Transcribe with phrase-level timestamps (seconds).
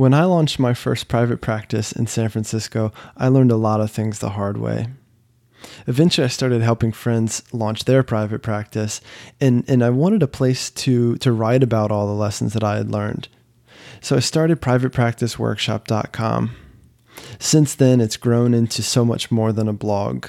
[0.00, 3.90] When I launched my first private practice in San Francisco, I learned a lot of
[3.90, 4.86] things the hard way.
[5.86, 9.02] Eventually, I started helping friends launch their private practice,
[9.42, 12.78] and, and I wanted a place to, to write about all the lessons that I
[12.78, 13.28] had learned.
[14.00, 16.56] So I started privatepracticeworkshop.com.
[17.38, 20.28] Since then, it's grown into so much more than a blog.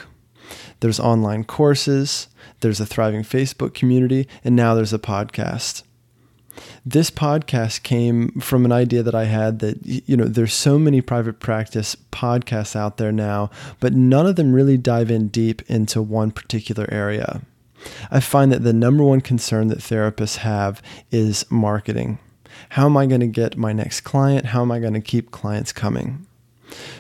[0.81, 2.27] There's online courses,
[2.59, 5.83] there's a thriving Facebook community, and now there's a podcast
[6.85, 11.01] this podcast came from an idea that I had that you know there's so many
[11.01, 16.01] private practice podcasts out there now, but none of them really dive in deep into
[16.01, 17.41] one particular area.
[18.09, 20.81] I find that the number one concern that therapists have
[21.11, 22.19] is marketing.
[22.69, 24.47] How am I going to get my next client?
[24.47, 26.25] How am I going to keep clients coming?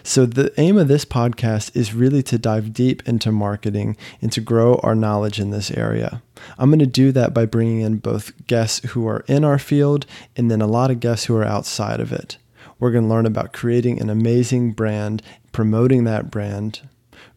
[0.03, 4.41] So, the aim of this podcast is really to dive deep into marketing and to
[4.41, 6.21] grow our knowledge in this area.
[6.57, 10.05] I'm going to do that by bringing in both guests who are in our field
[10.35, 12.37] and then a lot of guests who are outside of it.
[12.79, 16.81] We're going to learn about creating an amazing brand, promoting that brand,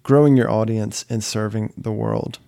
[0.02, 2.38] growing your audience, and serving the world.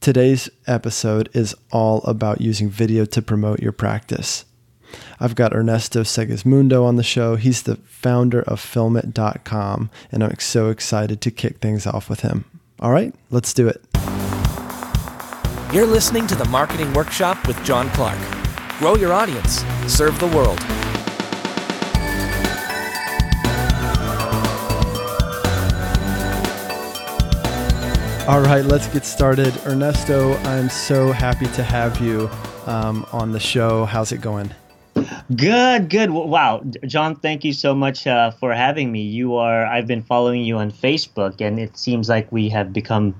[0.00, 4.44] Today's episode is all about using video to promote your practice.
[5.18, 7.34] I've got Ernesto Segismundo on the show.
[7.34, 12.44] He's the founder of filmit.com, and I'm so excited to kick things off with him.
[12.80, 13.97] All right, let's do it.
[15.70, 18.18] You're listening to the Marketing Workshop with John Clark.
[18.78, 20.58] Grow your audience, serve the world.
[28.26, 29.54] All right, let's get started.
[29.66, 32.30] Ernesto, I'm so happy to have you
[32.64, 33.84] um, on the show.
[33.84, 34.50] How's it going?
[35.36, 36.10] Good, good.
[36.10, 39.02] Wow, John, thank you so much uh, for having me.
[39.02, 43.14] You are I've been following you on Facebook, and it seems like we have become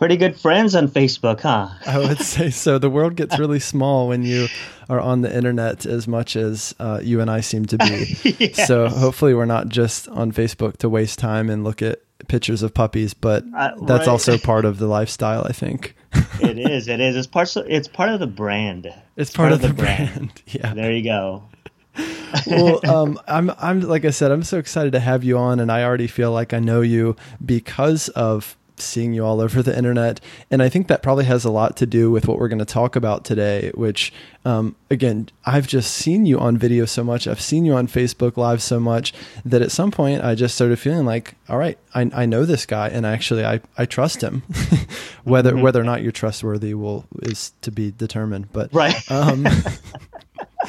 [0.00, 1.68] pretty good friends on Facebook, huh?
[1.86, 2.78] I would say so.
[2.78, 4.48] The world gets really small when you
[4.88, 8.16] are on the internet as much as uh, you and I seem to be.
[8.38, 8.66] yes.
[8.66, 12.72] So hopefully, we're not just on Facebook to waste time and look at pictures of
[12.72, 14.08] puppies, but uh, that's right.
[14.08, 15.94] also part of the lifestyle, I think.
[16.40, 16.88] it is.
[16.88, 17.14] It is.
[17.14, 17.54] It's part.
[17.56, 18.86] It's part of the brand.
[18.86, 20.14] It's, it's part, part, of, the, the brand.
[20.14, 20.42] brand.
[20.46, 20.72] Yeah.
[20.72, 21.44] There you go.
[22.46, 23.50] well, um, I'm.
[23.58, 24.30] I'm like I said.
[24.30, 27.16] I'm so excited to have you on, and I already feel like I know you
[27.44, 30.20] because of seeing you all over the internet.
[30.50, 32.64] And I think that probably has a lot to do with what we're going to
[32.64, 34.12] talk about today, which,
[34.44, 37.26] um, again, I've just seen you on video so much.
[37.26, 39.12] I've seen you on Facebook Live so much
[39.44, 42.66] that at some point I just started feeling like, all right, I, I know this
[42.66, 44.42] guy and actually I, I trust him.
[45.24, 45.62] whether, mm-hmm.
[45.62, 48.52] whether or not you're trustworthy will is to be determined.
[48.52, 48.96] But, right.
[49.10, 49.46] Um,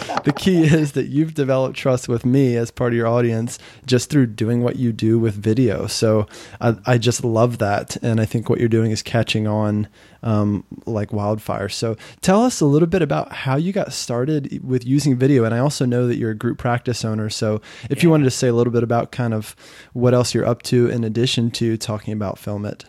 [0.23, 4.09] the key is that you've developed trust with me as part of your audience just
[4.09, 5.88] through doing what you do with video.
[5.88, 6.28] So
[6.59, 7.97] I, I just love that.
[7.97, 9.88] And I think what you're doing is catching on
[10.23, 11.69] um, like wildfire.
[11.69, 15.44] So tell us a little bit about how you got started with using video.
[15.44, 17.29] And I also know that you're a group practice owner.
[17.29, 18.03] So if yeah.
[18.03, 19.56] you wanted to say a little bit about kind of
[19.94, 22.85] what else you're up to in addition to talking about Film It.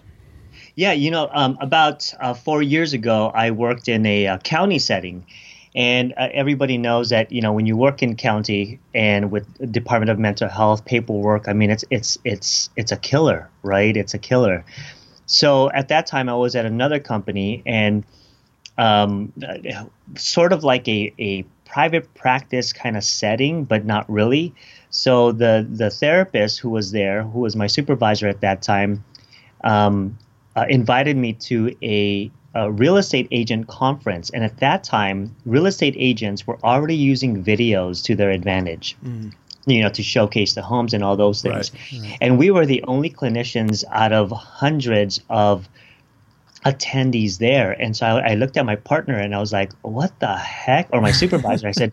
[0.74, 4.78] Yeah, you know, um, about uh, four years ago, I worked in a, a county
[4.78, 5.26] setting
[5.74, 10.10] and uh, everybody knows that you know when you work in county and with Department
[10.10, 13.96] of Mental Health paperwork, I mean it's it's it's it's a killer, right?
[13.96, 14.64] It's a killer.
[15.26, 18.04] So at that time, I was at another company and
[18.76, 19.32] um,
[20.16, 24.54] sort of like a, a private practice kind of setting, but not really.
[24.90, 29.04] So the the therapist who was there, who was my supervisor at that time,
[29.64, 30.18] um,
[30.54, 34.30] uh, invited me to a a real estate agent conference.
[34.30, 38.96] And at that time, real estate agents were already using videos to their advantage.
[39.04, 39.32] Mm.
[39.64, 41.70] You know, to showcase the homes and all those things.
[41.72, 42.18] Right, right.
[42.20, 45.68] And we were the only clinicians out of hundreds of
[46.66, 47.72] attendees there.
[47.72, 50.88] And so I, I looked at my partner and I was like, what the heck?
[50.92, 51.92] Or my supervisor, I said,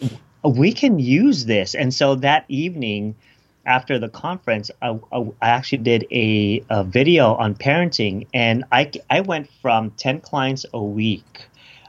[0.44, 1.74] we can use this.
[1.74, 3.16] And so that evening,
[3.68, 9.20] after the conference, I, I actually did a, a, video on parenting, and I, I
[9.20, 11.46] went from 10 clients a week.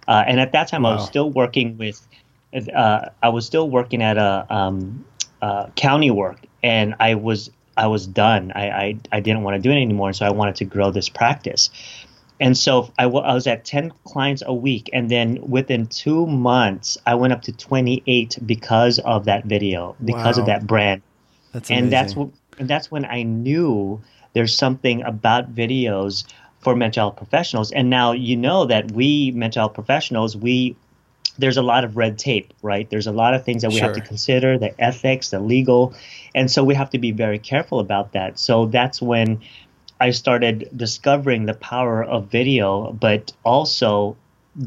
[0.07, 0.91] Uh, and at that time, wow.
[0.91, 2.05] I was still working with,
[2.75, 5.05] uh, I was still working at a um,
[5.41, 8.51] uh, county work, and I was I was done.
[8.55, 10.91] I, I, I didn't want to do it anymore, and so I wanted to grow
[10.91, 11.69] this practice.
[12.41, 14.89] And so I, w- I was at 10 clients a week.
[14.93, 20.37] And then within two months, I went up to 28 because of that video, because
[20.37, 20.41] wow.
[20.41, 21.01] of that brand.
[21.51, 22.29] That's and that's what
[22.59, 24.01] and that's when I knew
[24.33, 26.25] there's something about videos
[26.59, 27.71] for mental health professionals.
[27.71, 30.75] And now you know that we mental health professionals, we
[31.37, 32.89] there's a lot of red tape, right?
[32.89, 33.87] There's a lot of things that we sure.
[33.87, 35.93] have to consider, the ethics, the legal,
[36.35, 38.37] and so we have to be very careful about that.
[38.37, 39.41] So that's when
[40.01, 44.17] I started discovering the power of video, but also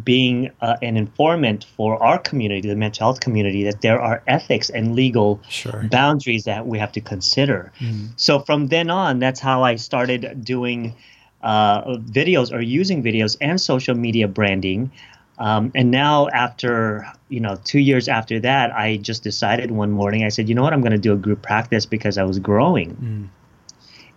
[0.05, 4.71] being uh, an informant for our community, the mental health community, that there are ethics
[4.71, 5.87] and legal Sure.
[5.91, 7.73] boundaries that we have to consider.
[8.17, 10.94] So from then on, that's how I started doing
[11.43, 14.91] uh, videos or using videos and social media branding.
[15.39, 20.25] Um, and now, after you know, two years after that, I just decided one morning.
[20.25, 22.39] I said, you know what, I'm going to do a group practice because I was
[22.39, 23.29] growing,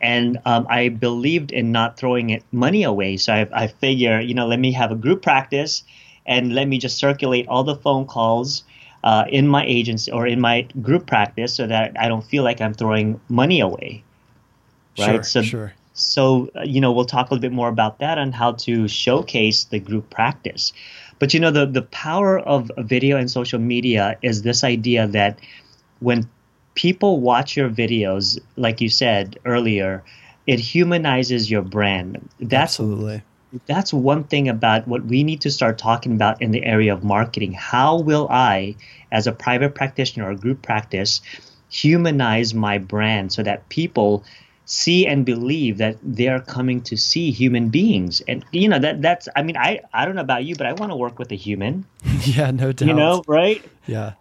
[0.02, 3.18] and um, I believed in not throwing it money away.
[3.18, 5.84] So I, I figure, you know, let me have a group practice,
[6.26, 8.64] and let me just circulate all the phone calls.
[9.04, 12.60] Uh, in my agency or in my group practice, so that I don't feel like
[12.60, 14.04] I'm throwing money away.
[14.98, 15.06] Right.
[15.06, 15.74] Sure, so sure.
[15.94, 18.88] so, uh, you know, we'll talk a little bit more about that and how to
[18.88, 20.74] showcase the group practice.
[21.20, 25.38] But, you know, the, the power of video and social media is this idea that
[26.00, 26.28] when
[26.76, 30.04] people watch your videos, like you said earlier,
[30.46, 32.30] it humanizes your brand.
[32.40, 33.24] That's Absolutely.
[33.66, 37.04] that's one thing about what we need to start talking about in the area of
[37.04, 37.54] marketing.
[37.54, 38.76] How will I,
[39.12, 41.22] as a private practitioner or group practice,
[41.70, 44.24] humanize my brand so that people
[44.66, 49.28] see and believe that they're coming to see human beings and you know that that's
[49.36, 51.36] i mean i i don't know about you but i want to work with a
[51.36, 51.86] human
[52.26, 52.88] Yeah, no doubt.
[52.88, 54.14] you know right Yeah.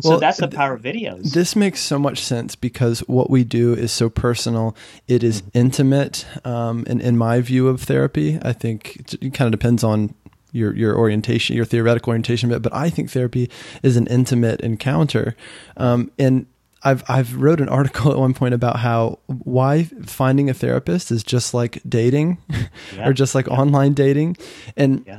[0.00, 3.74] So that's the power of videos This makes so much sense because what we do
[3.74, 4.74] is so personal.
[5.08, 6.26] It is intimate.
[6.44, 10.14] Um, and in my view of therapy, I think it, kind of depends on
[10.52, 13.50] your your orientation, your theoretical orientation, but but I think therapy
[13.82, 15.36] is an intimate encounter.
[15.76, 16.46] Um, and
[16.82, 21.24] I've I've wrote an article at one point about how why finding a therapist is
[21.24, 22.38] just like dating,
[22.96, 23.08] Yeah.
[23.08, 24.36] or just like online dating,
[24.76, 25.18] and Yeah.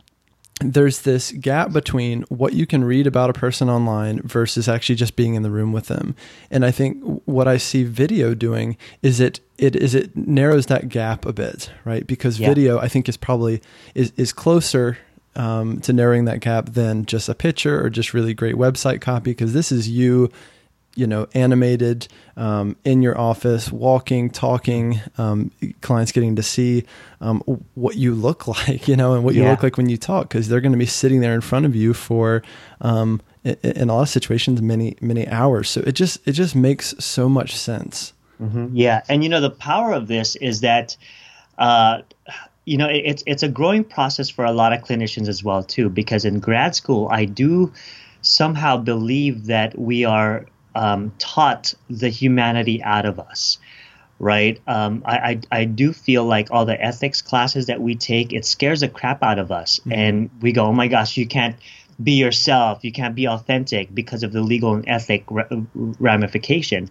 [0.61, 5.15] There's this gap between what you can read about a person online versus actually just
[5.17, 6.15] being in the room with them.
[6.49, 10.87] And I think what I see video doing is it it is it narrows that
[10.87, 12.07] gap a bit, right?
[12.07, 12.47] Because Yeah.
[12.47, 13.61] video I think is probably
[13.95, 14.97] is is closer
[15.35, 19.31] um, to narrowing that gap than just a picture or just really great website copy
[19.31, 20.31] because this is you
[20.95, 22.07] you know, animated
[22.37, 25.51] um, in your office, walking, talking, um,
[25.81, 26.85] clients getting to see
[27.21, 27.41] um,
[27.75, 29.51] what you look like, you know, and what you Yeah.
[29.51, 31.75] look like when you talk, because they're going to be sitting there in front of
[31.75, 32.41] you for,
[32.81, 35.69] um, in a lot of situations, many many hours.
[35.69, 38.13] So it just it just makes so much sense.
[38.73, 40.97] Yeah, and you know the power of this is that,
[41.57, 42.01] uh,
[42.65, 45.89] you know, it's it's a growing process for a lot of clinicians as well too.
[45.89, 47.71] Because in grad school, I do
[48.21, 53.57] somehow believe that we are um, taught the humanity out of us.
[54.17, 58.31] Right, um, I, I I do feel like all the ethics classes that we take
[58.31, 61.57] it scares the crap out of us, and we go, oh my gosh, you can't
[62.01, 65.49] be yourself, you can't be authentic because of the legal and ethic ra-
[65.99, 66.89] ramification.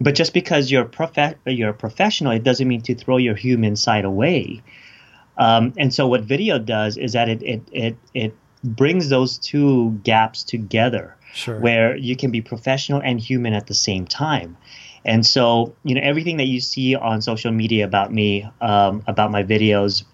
[0.00, 3.74] But just because you're prof- you're a professional, it doesn't mean to throw your human
[3.74, 4.62] side away.
[5.36, 9.98] Um, and so what video does is that it it it, it brings those two
[10.04, 11.58] gaps together, Sure.
[11.60, 14.56] where you can be professional and human at the same time.
[15.04, 19.30] And so you know everything that you see on social media about me, um, about
[19.30, 20.04] my videos,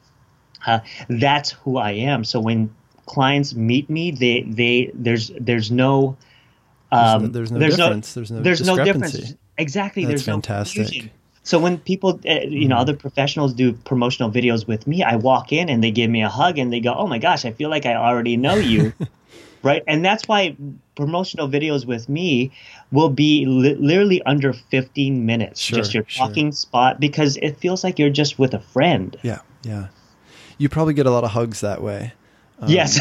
[0.66, 2.24] uh, that's who I am.
[2.24, 2.74] So when
[3.06, 6.16] clients meet me, they they there's there's no
[6.92, 8.14] um, there's no difference.
[8.14, 9.34] There's no there's no difference.
[9.58, 10.04] Exactly.
[10.04, 10.86] That's there's no fantastic.
[10.86, 11.10] confusion.
[11.42, 15.52] So when people, uh, you know, other professionals do promotional videos with me, I walk
[15.52, 17.70] in and they give me a hug and they go, "Oh my gosh, I feel
[17.70, 18.92] like I already know you."
[19.66, 19.82] right?
[19.86, 20.56] And that's why
[20.94, 22.52] promotional videos with me
[22.92, 26.26] will be li- literally under 15 minutes, Sure, just your sure.
[26.26, 29.16] talking spot because it feels like you're just with a friend.
[29.22, 29.88] Yeah, yeah.
[30.58, 32.14] You probably get a lot of hugs that way.
[32.60, 32.98] Um, yes.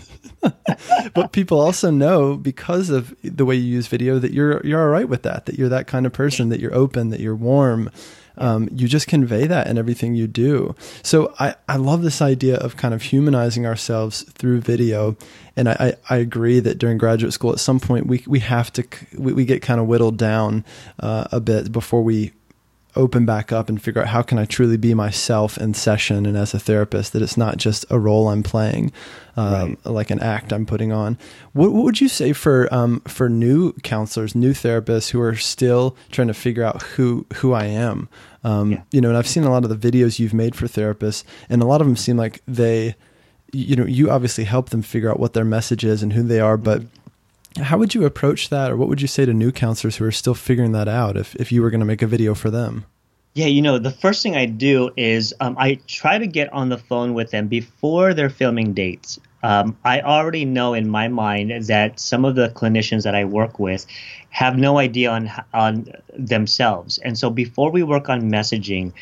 [1.14, 4.88] but people also know because of the way you use video that you're you're all
[4.88, 5.46] right with that.
[5.46, 6.48] That you're that kind of person.
[6.48, 7.10] That you're open.
[7.10, 7.90] That you're warm.
[8.38, 10.74] Um, you just convey that in everything you do.
[11.02, 15.16] So I, I love this idea of kind of humanizing ourselves through video,
[15.56, 18.72] and I, I, I agree that during graduate school at some point we we have
[18.74, 18.84] to
[19.16, 20.64] we, we get kind of whittled down
[21.00, 22.32] uh, a bit before we
[22.96, 26.36] open back up and figure out how can I truly be myself in session and
[26.36, 28.92] as a therapist that it's not just a role I'm playing,
[29.36, 31.18] um, like an act I'm putting on.
[31.52, 35.96] What, what would you say for um, for new counselors, new therapists who are still
[36.10, 38.08] trying to figure out who who I am?
[38.44, 38.82] Um, Yeah.
[38.92, 41.62] You know, and I've seen a lot of the videos you've made for therapists, and
[41.62, 42.94] a lot of them seem like they,
[43.52, 46.40] you know, you obviously help them figure out what their message is and who they
[46.40, 46.82] are, but
[47.64, 50.12] how would you approach that, or what would you say to new counselors who are
[50.12, 52.84] still figuring that out if, if you were going to make a video for them?
[53.34, 56.70] Yeah, you know, the first thing I do is um, I try to get on
[56.70, 59.20] the phone with them before they're filming dates.
[59.42, 63.58] Um, I already know in my mind that some of the clinicians that I work
[63.58, 63.86] with
[64.30, 68.92] have no idea on on themselves, and so before we work on messaging,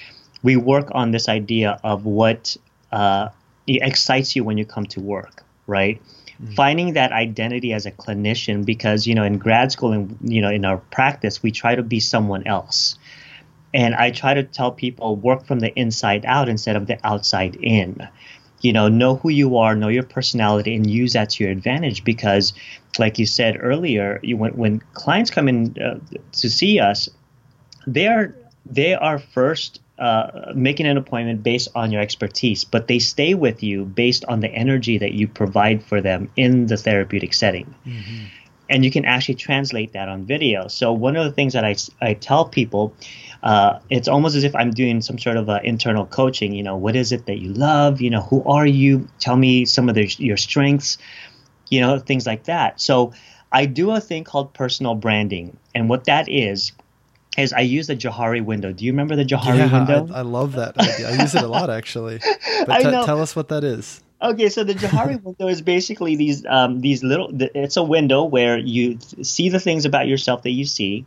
[0.42, 2.56] we work on this idea of what
[2.90, 3.28] uh,
[3.66, 5.44] excites you when you come to work.
[5.66, 6.00] right?
[6.42, 6.54] Mm-hmm.
[6.54, 10.50] Finding that identity as a clinician, because you know, in grad school and you know,
[10.50, 12.98] in our practice, we try to be someone else.
[13.72, 17.56] And I try to tell people work from the inside out instead of the outside
[17.56, 18.08] in.
[18.60, 22.02] You know, know who you are, know your personality, and use that to your advantage.
[22.02, 22.54] Because,
[22.98, 25.98] like you said earlier, you, when when clients come in uh,
[26.32, 27.08] to see us,
[27.86, 32.98] they are they are first uh, making an appointment based on your expertise, but they
[32.98, 37.32] stay with you based on the energy that you provide for them in the therapeutic
[37.32, 37.72] setting.
[37.86, 38.24] Mm-hmm.
[38.70, 40.68] And you can actually translate that on video.
[40.68, 42.94] So, one of the things that I, I tell people,
[43.42, 46.54] uh, it's almost as if I'm doing some sort of uh, internal coaching.
[46.54, 48.00] You know, what is it that you love?
[48.00, 49.06] You know, who are you?
[49.20, 50.96] Tell me some of the, your strengths,
[51.68, 52.80] you know, things like that.
[52.80, 53.12] So,
[53.52, 55.56] I do a thing called personal branding.
[55.72, 56.72] And what that is,
[57.36, 58.72] is I use the Johari window.
[58.72, 60.14] Do you remember the Johari yeah, window?
[60.14, 61.10] I, I, love that idea.
[61.10, 62.20] I use it a lot actually.
[62.66, 64.02] But t- tell us what that is.
[64.22, 67.30] Okay, so the Johari window is basically these um, these little.
[67.32, 71.04] It's a window where you see the things about yourself that you see.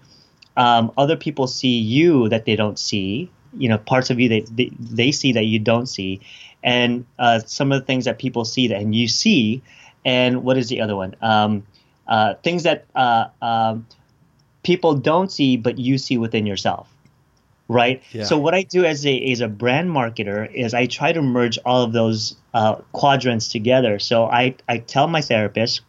[0.56, 3.32] Um, other people see you that they don't see.
[3.58, 6.22] You know, parts of you that they, they see that you don't see,
[6.64, 9.64] and uh, some of the things that people see that and you see.
[10.06, 11.16] And what is the other one?
[11.22, 11.66] Um,
[12.08, 13.88] uh, things that uh, um,
[14.68, 16.88] people don't see but you see within yourself
[17.70, 18.02] right?
[18.12, 18.24] Yeah.
[18.24, 21.58] so what i do as a as a brand marketer is i try to merge
[21.66, 24.00] all of those uh, quadrants together.
[24.00, 25.82] So i i tell my therapist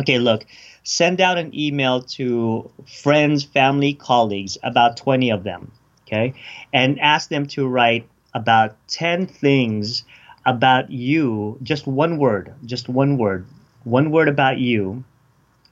[0.00, 0.46] okay look
[0.84, 2.70] send out an email to
[3.02, 5.72] friends family colleagues about 20 of them
[6.06, 6.34] okay?
[6.72, 10.04] And ask them to write about 10 things
[10.46, 13.46] about you just one word just one word
[13.84, 15.04] one word about you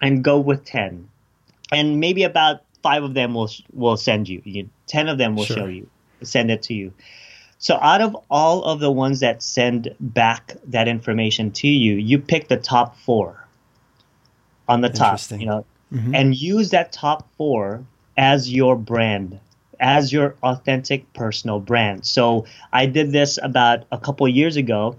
[0.02, 1.08] and go with 10
[1.72, 4.42] and maybe about five of them will will send you.
[4.44, 5.56] you Ten of them will sure.
[5.56, 5.88] show you,
[6.22, 6.92] send it to you.
[7.58, 12.18] So out of all of the ones that send back that information to you, you
[12.18, 13.46] pick the top four
[14.68, 16.14] on the top, you know, mm-hmm.
[16.14, 17.84] and use that top four
[18.16, 19.38] as your brand,
[19.80, 22.04] as your authentic personal brand.
[22.04, 24.96] So I did this about a couple years ago,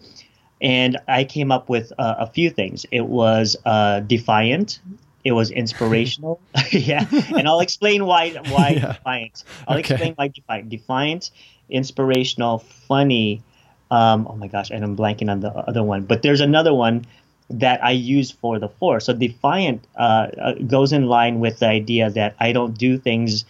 [0.61, 2.85] and I came up with uh, a few things.
[2.91, 4.79] It was uh, defiant,
[5.23, 6.39] it was inspirational.
[6.71, 7.05] yeah,
[7.35, 8.93] and I'll explain why why yeah.
[8.93, 9.43] defiant.
[9.67, 9.93] I'll okay.
[9.93, 10.69] explain why defiant.
[10.69, 11.31] Defiant,
[11.69, 13.41] inspirational, funny.
[13.89, 16.03] Um, oh my gosh, and I'm blanking on the other one.
[16.03, 17.05] But there's another one
[17.49, 18.99] that I use for the four.
[18.99, 23.45] So defiant uh, uh, goes in line with the idea that I don't do things.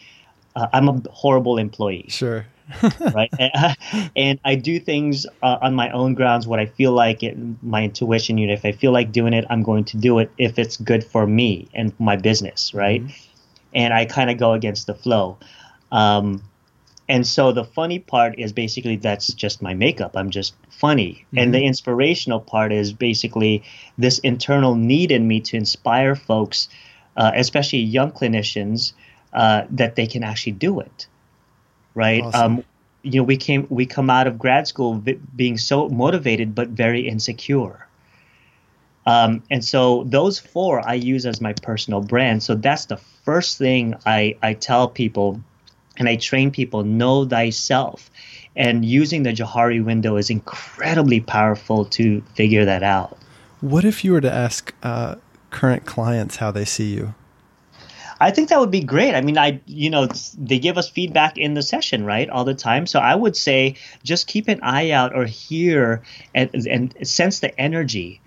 [0.56, 2.06] Uh, I'm a horrible employee.
[2.10, 2.46] Sure.
[3.14, 3.32] right?
[4.16, 7.84] And, I do things uh, on my own grounds, what I feel like, it, my
[7.84, 8.38] intuition.
[8.38, 10.78] You know, if I feel like doing it, I'm going to do it if it's
[10.78, 13.02] good for me and my business, right?
[13.02, 13.12] Mm-hmm.
[13.74, 15.38] And I kind of go against the flow.
[15.92, 16.44] Um,
[17.10, 20.16] and so the funny part is basically that's just my makeup.
[20.16, 21.26] I'm just funny.
[21.28, 21.38] Mm-hmm.
[21.38, 23.64] And the inspirational part is basically
[23.98, 26.70] this internal need in me to inspire folks,
[27.16, 28.94] uh, especially young clinicians,
[29.34, 31.08] uh, that they can actually do it
[31.98, 32.24] right?
[32.24, 32.58] Awesome.
[32.58, 32.64] Um,
[33.02, 35.04] you know, we came we come out of grad school
[35.36, 37.88] being so motivated but very insecure.
[39.06, 42.44] Um, and so those four I use as my personal brand.
[42.44, 45.42] So that's the first thing I, I tell people
[45.98, 48.12] and I train people know thyself.
[48.56, 53.18] And using the Johari window is incredibly powerful to figure that out.
[53.62, 55.16] What if you were to ask uh,
[55.52, 57.16] current clients how they see you?
[58.20, 59.16] I think that would be great.
[59.16, 60.08] I mean, I you know
[60.38, 62.88] they give us feedback in the session, right, all the time.
[62.88, 67.60] So I would say just keep an eye out or hear and, and sense the
[67.60, 68.22] energy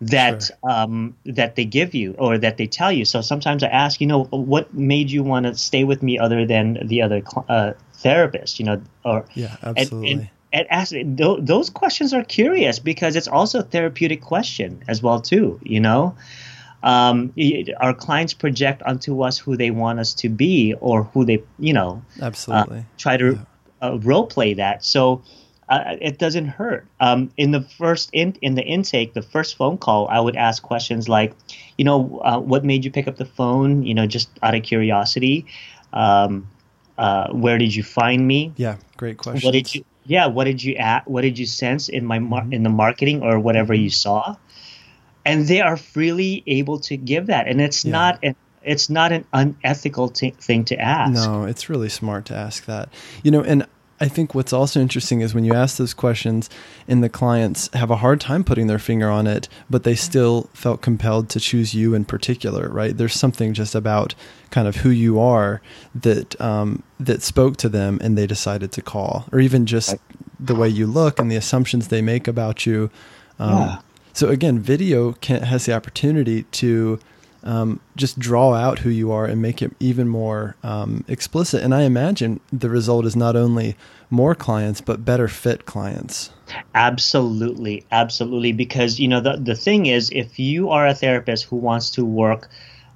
[0.00, 0.70] that sure.
[0.70, 3.04] um, that they give you or that they tell you.
[3.04, 6.46] So sometimes I ask, you know, what made you want to stay with me other
[6.46, 10.10] than the other uh, therapist, you know, or yeah, absolutely.
[10.10, 10.94] And, and, and ask
[11.44, 16.16] those questions are curious because it's also a therapeutic question as well too you know
[16.84, 17.32] um,
[17.80, 21.72] our clients project onto us who they want us to be or who they, you
[21.72, 23.88] know, absolutely uh, try to yeah.
[23.88, 24.84] uh, role play that.
[24.84, 25.22] So
[25.70, 26.86] uh, it doesn't hurt.
[27.00, 30.62] Um, in the first in in the intake, the first phone call, I would ask
[30.62, 31.34] questions like,
[31.78, 33.82] you know, uh, what made you pick up the phone?
[33.82, 35.46] You know, just out of curiosity.
[35.94, 36.46] Um,
[36.98, 38.52] uh, where did you find me?
[38.56, 39.46] Yeah, great question.
[39.46, 39.86] What did you?
[40.04, 41.08] Yeah, what did you at?
[41.08, 42.52] What did you sense in my mar- mm-hmm.
[42.52, 44.36] in the marketing or whatever you saw?
[45.24, 47.92] And they are freely able to give that and it's yeah.
[47.92, 52.34] not an it's not an unethical t- thing to ask no it's really smart to
[52.34, 52.88] ask that
[53.22, 53.66] you know and
[54.00, 56.50] I think what's also interesting is when you ask those questions
[56.88, 60.50] and the clients have a hard time putting their finger on it, but they still
[60.52, 62.96] felt compelled to choose you in particular, right?
[62.96, 64.14] There's something just about
[64.50, 65.62] kind of who you are
[65.94, 69.94] that um, that spoke to them and they decided to call, or even just
[70.40, 72.90] the way you look and the assumptions they make about you.
[73.38, 73.78] Um, yeah
[74.14, 77.00] So again, video can, has the opportunity to
[77.42, 81.62] um, just draw out who you are and make it even more um, explicit.
[81.62, 83.76] And I imagine the result is not only
[84.10, 86.30] more clients, but better fit clients.
[86.74, 88.52] Absolutely, absolutely.
[88.52, 92.04] Because you know the the thing is, if you are a therapist who wants to
[92.04, 92.48] work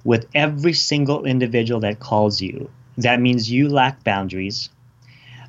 [0.05, 4.69] with every single individual that calls you, that means you lack boundaries,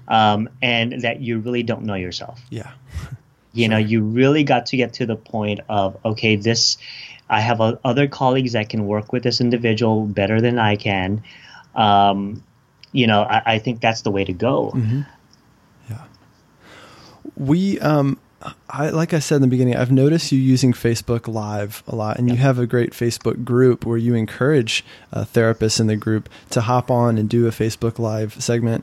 [0.08, 2.40] um, and that you really don't know yourself.
[2.50, 2.72] Yeah.
[3.52, 6.76] you know, you really got to get to the point of okay, this.
[7.28, 11.22] I have uh, other colleagues that can work with this individual better than I can.
[11.76, 12.42] Um,
[12.90, 14.72] you know, I, I, think that's the way to go.
[14.74, 15.02] Mm-hmm
[17.40, 18.18] we um
[18.70, 22.18] I, like I said in the beginning, I've noticed you using Facebook Live a lot,
[22.18, 26.26] and you have a great Facebook group where you encourage uh, therapists in the group
[26.48, 28.82] to hop on and do a Facebook Live segment.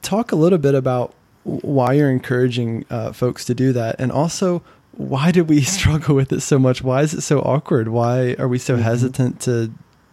[0.00, 1.12] Talk a little bit about
[1.44, 6.32] why you're encouraging uh, folks to do that, and also why did we struggle with
[6.32, 6.82] it so much?
[6.82, 7.88] Why is it so awkward?
[7.88, 8.82] Why are we so mm-hmm.
[8.82, 9.72] hesitant to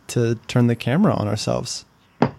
[0.10, 1.86] to turn the camera on ourselves?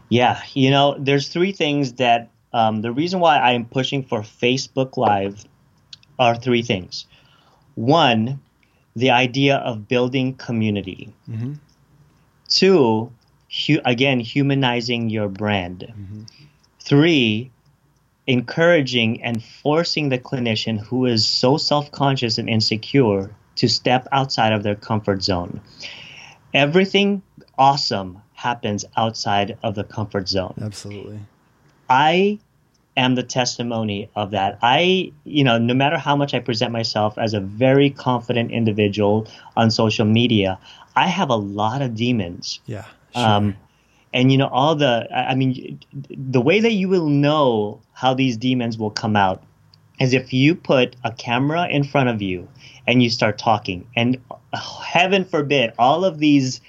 [0.09, 4.21] Yeah, you know, there's three things that um, the reason why I am pushing for
[4.21, 5.45] Facebook Live
[6.19, 7.07] are three things.
[7.75, 8.41] One,
[8.97, 11.13] the idea of building community.
[11.29, 11.55] Mm-hmm.
[12.49, 13.13] Two,
[13.67, 15.87] hu- again, humanizing your brand.
[15.89, 16.23] Mm-hmm.
[16.81, 17.51] Three,
[18.29, 24.53] encouraging and forcing the clinician who is so self conscious and insecure to step outside
[24.53, 25.61] of their comfort zone.
[26.55, 27.23] Everything
[27.57, 30.55] awesome happens outside of the comfort zone.
[30.63, 31.19] Absolutely.
[31.89, 32.39] I
[32.97, 34.59] am the testimony of that.
[34.63, 39.27] I, you know, no matter how much I present myself as a very confident individual
[39.57, 40.59] on social media,
[40.95, 42.61] I have a lot of demons.
[42.67, 42.85] Yeah.
[43.15, 43.25] Sure.
[43.25, 43.57] Um,
[44.13, 48.37] and you know all the i mean the way that you will know how these
[48.37, 49.43] demons will come out
[50.01, 52.49] is if you put a camera in front of you
[52.87, 56.61] and you start talking and uh, heaven forbid all of these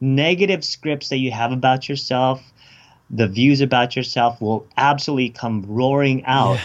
[0.00, 2.52] negative scripts that you have about yourself
[3.10, 6.58] the views about yourself will absolutely come roaring out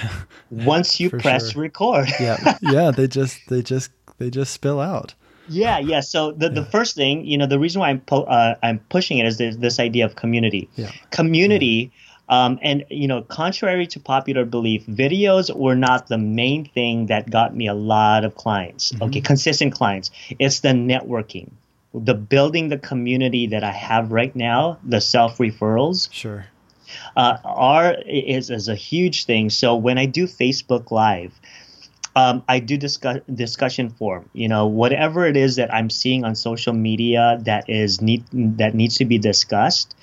[0.52, 0.66] yeah.
[0.66, 1.62] once you press sure.
[1.62, 2.08] record.
[2.20, 5.14] yeah, yeah, they just they just they just spill out.
[5.48, 6.00] Yeah, yeah.
[6.02, 6.54] So the, yeah.
[6.54, 9.38] the first thing, you know, the reason why I'm po- uh, I'm pushing it is
[9.38, 10.70] this, this idea of community.
[10.76, 10.92] Yeah.
[11.12, 11.92] Community.
[12.30, 17.30] Um, and you know, contrary to popular belief, videos were not the main thing that
[17.30, 18.92] got me a lot of clients.
[18.92, 19.04] Mm-hmm.
[19.04, 20.12] Okay, consistent clients.
[20.40, 21.52] It's the networking
[21.94, 26.12] the building the community that I have right now, the self referrals.
[26.12, 26.46] Sure.
[27.16, 29.50] Uh, are is is a huge thing.
[29.50, 31.40] So when I do Facebook Live,
[32.16, 34.30] um, I do discuss discussion forum.
[34.34, 38.76] You know, whatever it is that I'm seeing on social media that is need that
[38.76, 39.96] needs to be discussed,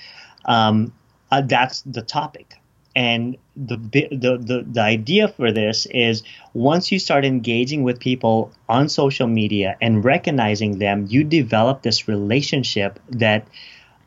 [0.44, 0.92] um,
[1.31, 2.55] uh, that's the topic.
[2.97, 6.23] And the, the the the idea for this is
[6.55, 12.09] once you start engaging with people on social media and recognizing them, you develop this
[12.09, 13.47] relationship that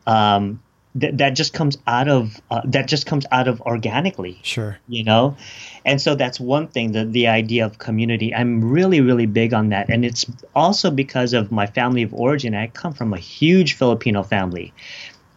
[0.06, 0.60] um,
[0.94, 4.38] that, that just comes out of uh, that just comes out of organically.
[4.42, 4.78] Sure.
[4.88, 5.36] You know?
[5.84, 8.34] And so that's one thing the, the idea of community.
[8.34, 9.88] I'm really really big on that.
[9.88, 12.54] And it's also because of my family of origin.
[12.54, 14.72] I come from a huge filipino family.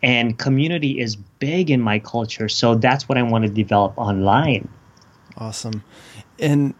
[0.03, 2.47] And community is big in my culture.
[2.47, 4.69] So that's what i want to develop online.
[5.37, 5.83] Awesome.
[6.37, 6.75] And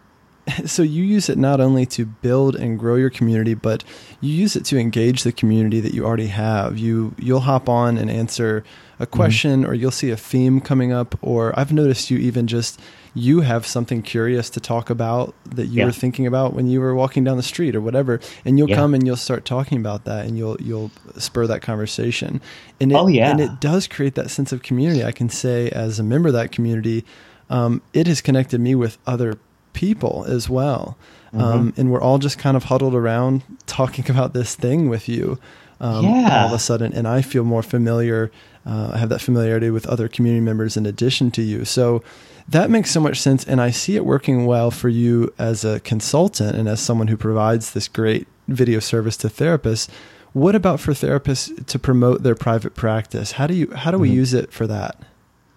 [0.66, 3.84] so you use it not only to build and grow your community but
[4.22, 7.98] you use it to engage the community that you already have you you'll hop on
[7.98, 8.64] and answer
[9.00, 9.16] a mm-hmm.
[9.16, 9.72] question mm-hmm.
[9.72, 12.80] or you'll see a theme coming up or i've noticed you even just
[13.18, 15.86] you have something curious to talk about that you yeah.
[15.86, 18.76] were thinking about when you were walking down the street or whatever and you'll yeah.
[18.76, 22.42] come and you'll start talking about that and you'll you'll spur that conversation
[22.80, 23.32] and it, oh, yeah.
[23.32, 26.34] and it does create that sense of community i can say as a member of
[26.34, 27.04] that community
[27.48, 29.38] um, it has connected me with other
[29.76, 31.42] people as well mm-hmm.
[31.42, 35.38] um, and we're all just kind of huddled around talking about this thing with you
[35.80, 36.42] um, yeah.
[36.42, 38.32] all of a sudden and i feel more familiar
[38.66, 42.02] uh, i have that familiarity with other community members in addition to you so
[42.48, 43.44] that makes so much sense.
[43.44, 47.18] And I see it working well for you as a consultant and as someone who
[47.18, 49.90] provides this great video service to therapists.
[50.34, 53.34] What about for therapists to promote their private practice?
[53.34, 54.18] How do you how do we mm-hmm.
[54.18, 55.02] use it for that?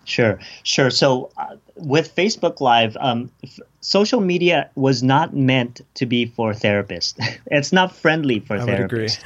[0.09, 0.91] Sure, sure.
[0.91, 6.53] So uh, with Facebook Live, um, f- social media was not meant to be for
[6.53, 7.15] therapists.
[7.47, 9.21] it's not friendly for I therapists.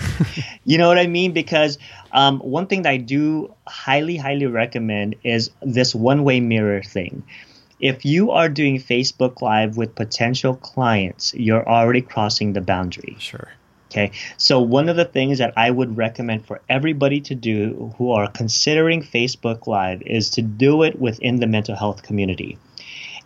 [0.65, 1.33] you know what I mean?
[1.33, 1.79] Because
[2.11, 7.23] um, one thing that I do highly, highly recommend is this one-way mirror thing
[7.83, 13.17] if you are doing Facebook Live with potential clients, you're already crossing the boundary.
[13.19, 13.49] Sure.
[13.93, 14.11] Okay.
[14.39, 18.27] So, one of the things that I would recommend for everybody to do who are
[18.27, 22.57] considering Facebook Live is to do it within the mental health community.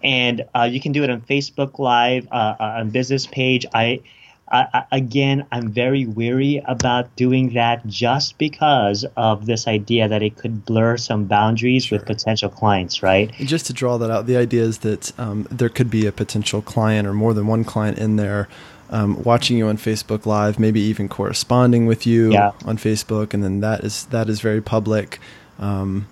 [0.03, 3.65] And uh, you can do it on Facebook Live, uh, uh on business page.
[3.73, 4.01] I
[4.49, 10.37] I, again, I'm very weary about doing that just because of this idea that it
[10.37, 11.99] could blur some boundaries sure.
[11.99, 13.33] with potential clients, right?
[13.39, 16.13] And just to draw that out, the idea is that um, there could be a
[16.13, 18.49] potential client or more than one client in there
[18.91, 22.53] um, watching you on Facebook Live, maybe even corresponding with you yeah.
[22.65, 25.19] on Facebook, and then that is that is very public.
[25.59, 26.07] Um,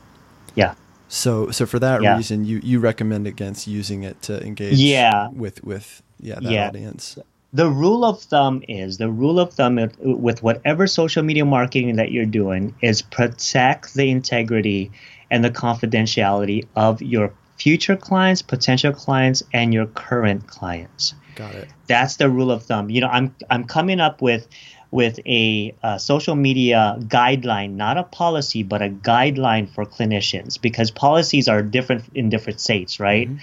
[0.55, 0.75] yeah.
[1.09, 2.17] So so for that yeah.
[2.17, 4.79] reason, you you recommend against using it to engage.
[4.79, 5.29] Yeah.
[5.29, 6.69] With with yeah that yeah.
[6.69, 7.19] audience
[7.55, 12.11] the rule of thumb is the rule of thumb with whatever social media marketing that
[12.11, 14.91] you're doing is protect the integrity
[15.31, 21.15] and the confidentiality of your future clients, potential clients, and your current clients.
[21.35, 21.69] Got it.
[21.87, 22.91] That's the rule of thumb.
[22.91, 24.49] You know, I'm I'm coming up with
[24.91, 30.93] with a, a social media guideline, not a policy, but a guideline for clinicians because
[30.93, 33.29] policies are different in different states, right?
[33.29, 33.39] Mm-hmm.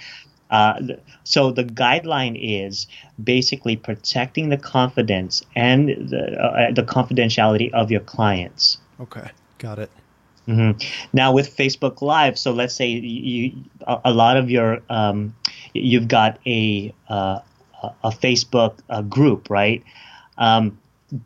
[0.50, 2.86] Uh, so the guideline is
[3.22, 8.78] basically protecting the confidence and the, uh, the confidentiality of your clients.
[8.98, 9.90] Okay, got it.
[10.48, 10.78] Mm-hmm.
[11.12, 13.52] Now with Facebook Live, so let's say you,
[13.86, 15.34] a, a lot of your um,
[15.72, 17.40] you've got a uh,
[18.04, 19.82] a Facebook uh, group, right?
[20.38, 20.78] Um,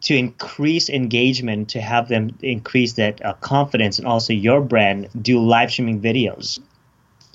[0.02, 5.38] to increase engagement, to have them increase that uh, confidence, and also your brand, do
[5.38, 6.58] live streaming videos.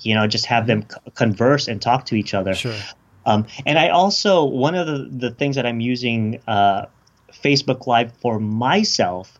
[0.00, 2.54] You know just have them c- converse and talk to each other.
[2.54, 2.76] Sure.
[3.24, 6.86] Um, and i also one of the, the things that i'm using uh,
[7.32, 9.38] facebook live for myself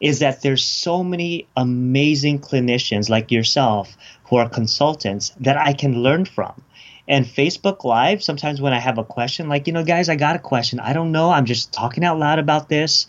[0.00, 6.02] is that there's so many amazing clinicians like yourself who are consultants that i can
[6.02, 6.62] learn from
[7.06, 10.36] and facebook live sometimes when i have a question like you know guys i got
[10.36, 10.80] a question.
[10.80, 11.30] I don't know.
[11.30, 13.06] I'm just talking out loud about this.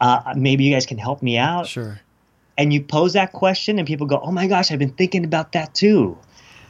[0.00, 1.66] Uh, maybe you guys can help me out.
[1.66, 2.00] Sure.
[2.56, 5.52] And you pose that question and people go oh my gosh i've been thinking about
[5.52, 6.16] that too.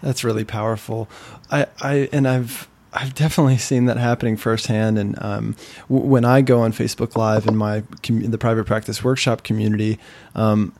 [0.03, 1.09] That's really powerful.
[1.51, 4.99] I, I and I've I've definitely seen that happening firsthand.
[4.99, 5.57] And um,
[5.88, 9.99] w- when I go on Facebook Live in my com- the private practice workshop community,
[10.35, 10.73] um,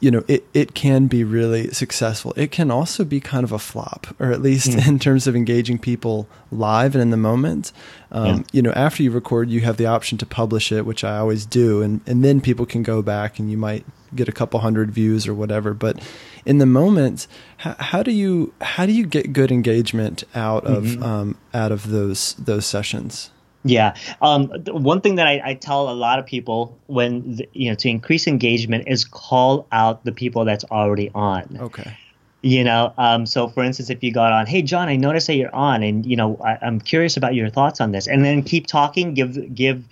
[0.00, 2.32] you know, it, it can be really successful.
[2.36, 4.86] It can also be kind of a flop, or at least mm.
[4.88, 7.72] in terms of engaging people live and in the moment.
[8.12, 8.42] Um, yeah.
[8.52, 11.44] You know, after you record, you have the option to publish it, which I always
[11.44, 13.84] do, and and then people can go back and you might
[14.14, 15.74] get a couple hundred views or whatever.
[15.74, 16.00] But
[16.46, 17.26] in the moment,
[17.58, 21.02] how, how do you how do you get good engagement out of mm-hmm.
[21.02, 23.30] um, out of those those sessions?
[23.64, 23.94] Yeah.
[24.22, 27.74] Um, one thing that I, I, tell a lot of people when, the, you know,
[27.76, 31.58] to increase engagement is call out the people that's already on.
[31.60, 31.96] Okay.
[32.40, 35.34] You know, um, so for instance, if you got on, hey, John, I noticed that
[35.34, 38.44] you're on and, you know, I, I'm curious about your thoughts on this and then
[38.44, 39.84] keep talking, give, give,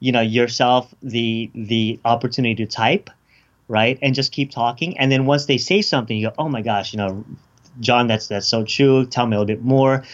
[0.00, 3.08] you know, yourself the, the opportunity to type,
[3.68, 3.98] right.
[4.02, 4.98] And just keep talking.
[4.98, 7.24] And then once they say something, you go, oh my gosh, you know,
[7.80, 9.06] John, that's, that's so true.
[9.06, 10.04] Tell me a little bit more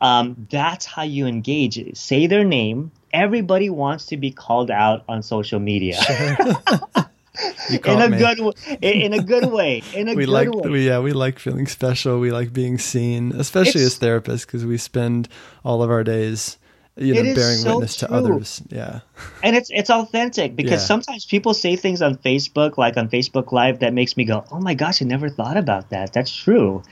[0.00, 1.96] um, that's how you engage.
[1.96, 2.90] Say their name.
[3.12, 5.98] Everybody wants to be called out on social media.
[7.84, 8.18] in a me.
[8.18, 10.70] good in a good way in a we good like way.
[10.70, 14.66] We, yeah we like feeling special we like being seen especially it's, as therapists because
[14.66, 15.28] we spend
[15.64, 16.58] all of our days
[16.96, 18.08] you know bearing so witness true.
[18.08, 19.00] to others yeah
[19.44, 20.86] and it's it's authentic because yeah.
[20.86, 24.60] sometimes people say things on facebook like on facebook live that makes me go oh
[24.60, 26.82] my gosh i never thought about that that's true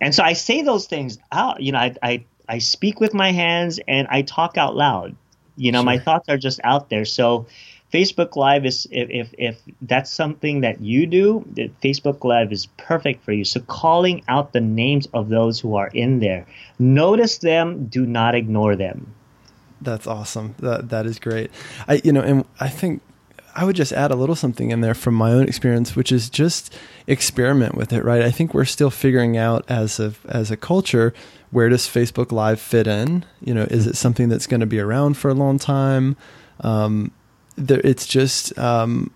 [0.00, 3.30] and so i say those things out you know i, I I speak with my
[3.30, 5.14] hands and I talk out loud.
[5.56, 5.84] You know, sure.
[5.84, 7.04] my thoughts are just out there.
[7.04, 7.46] So
[7.92, 11.44] Facebook Live is if, if, if that's something that you do,
[11.82, 13.44] Facebook Live is perfect for you.
[13.44, 16.44] So calling out the names of those who are in there.
[16.78, 19.14] Notice them, do not ignore them.
[19.80, 20.56] That's awesome.
[20.58, 21.50] That that is great.
[21.88, 23.00] I you know, and I think
[23.54, 26.30] I would just add a little something in there from my own experience, which is
[26.30, 26.74] just
[27.06, 28.22] experiment with it, right?
[28.22, 31.12] I think we're still figuring out as a as a culture
[31.50, 33.24] where does Facebook Live fit in?
[33.40, 36.16] You know, is it something that's going to be around for a long time?
[36.60, 37.10] Um,
[37.56, 39.10] there, it's just, um,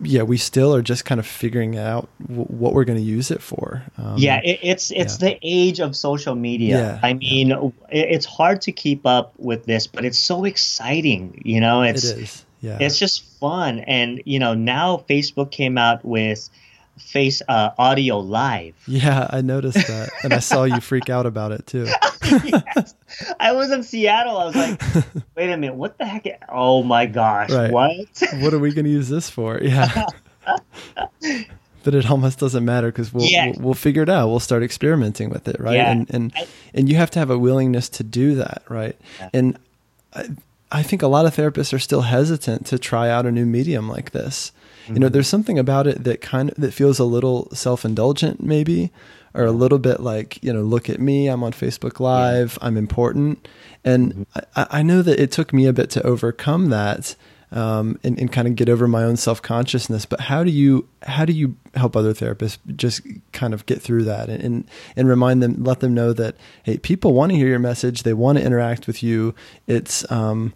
[0.00, 3.30] yeah, we still are just kind of figuring out w- what we're going to use
[3.30, 3.84] it for.
[3.96, 5.30] Um, yeah, it, it's it's yeah.
[5.30, 6.78] the age of social media.
[6.78, 7.70] Yeah, I mean, yeah.
[7.90, 11.42] it's hard to keep up with this, but it's so exciting.
[11.44, 12.44] You know, it's it is.
[12.60, 16.48] Yeah, it's just fun, and you know, now Facebook came out with
[16.98, 18.74] face uh, audio live.
[18.88, 21.86] Yeah, I noticed that, and I saw you freak out about it too.
[22.24, 22.94] yes.
[23.38, 24.38] I was in Seattle.
[24.38, 24.82] I was like,
[25.36, 26.26] "Wait a minute, what the heck?
[26.48, 27.70] Oh my gosh, right.
[27.70, 28.22] what?
[28.40, 30.06] what are we going to use this for?" Yeah.
[31.84, 33.50] but it almost doesn't matter because we'll, yeah.
[33.50, 34.28] we'll, we'll figure it out.
[34.28, 35.76] We'll start experimenting with it, right?
[35.76, 35.90] Yeah.
[35.92, 36.32] And and
[36.72, 38.96] and you have to have a willingness to do that, right?
[39.20, 39.30] Yeah.
[39.34, 39.58] And
[40.14, 40.28] I,
[40.70, 43.88] I think a lot of therapists are still hesitant to try out a new medium
[43.88, 44.52] like this
[44.88, 44.94] mm-hmm.
[44.94, 48.90] you know, there's something about it that kind of that feels a little self-indulgent, maybe,
[49.34, 52.66] or a little bit like you know, look at me, I'm on Facebook Live, yeah.
[52.66, 53.46] I'm important,
[53.84, 54.40] and mm-hmm.
[54.56, 57.14] I, I know that it took me a bit to overcome that
[57.52, 60.06] um, and, and kind of get over my own self consciousness.
[60.06, 64.04] But how do you how do you help other therapists just kind of get through
[64.04, 67.48] that and, and, and remind them, let them know that hey, people want to hear
[67.48, 69.34] your message, they want to interact with you.
[69.66, 70.54] It's um,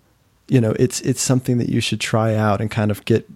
[0.48, 3.26] you know, it's it's something that you should try out and kind of get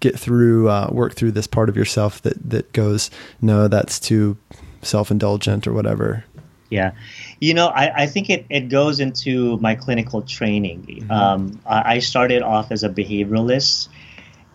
[0.00, 4.36] get through, uh, work through this part of yourself that that goes, no, that's too
[4.82, 6.24] self indulgent or whatever.
[6.70, 6.92] Yeah.
[7.40, 10.82] You know, I, I think it, it goes into my clinical training.
[10.82, 11.10] Mm-hmm.
[11.10, 13.88] Um, I started off as a behavioralist,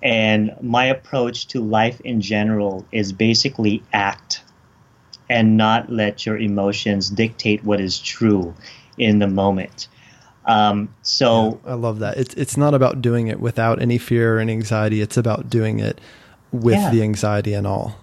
[0.03, 4.43] and my approach to life in general is basically act
[5.29, 8.53] and not let your emotions dictate what is true
[8.97, 9.87] in the moment.
[10.45, 12.17] Um, so yeah, I love that.
[12.17, 15.01] It's it's not about doing it without any fear and anxiety.
[15.01, 15.99] It's about doing it
[16.51, 16.91] with yeah.
[16.91, 17.95] the anxiety and all.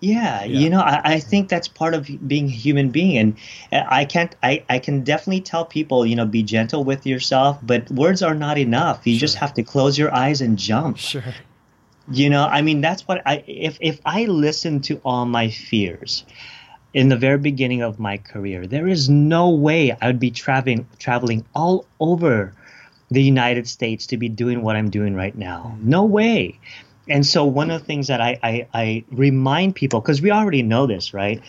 [0.00, 3.36] Yeah, yeah, you know, I, I, think that's part of being a human being,
[3.72, 7.58] and I can't, I, I can definitely tell people, you know, be gentle with yourself,
[7.64, 9.04] but words are not enough.
[9.04, 9.20] You sure.
[9.20, 10.98] just have to close your eyes and jump.
[10.98, 11.24] Sure.
[12.12, 16.24] You know, I mean, that's what I, if if I listen to all my fears
[16.94, 20.86] in the very beginning of my career, there is no way I would be traveling
[20.98, 22.54] traveling all over
[23.10, 25.72] the United States to be doing what I'm doing right now.
[25.74, 25.88] Mm-hmm.
[25.90, 26.58] No way
[27.08, 30.62] and so one of the things that I, I, I remind people, because we already
[30.62, 31.42] know this, right?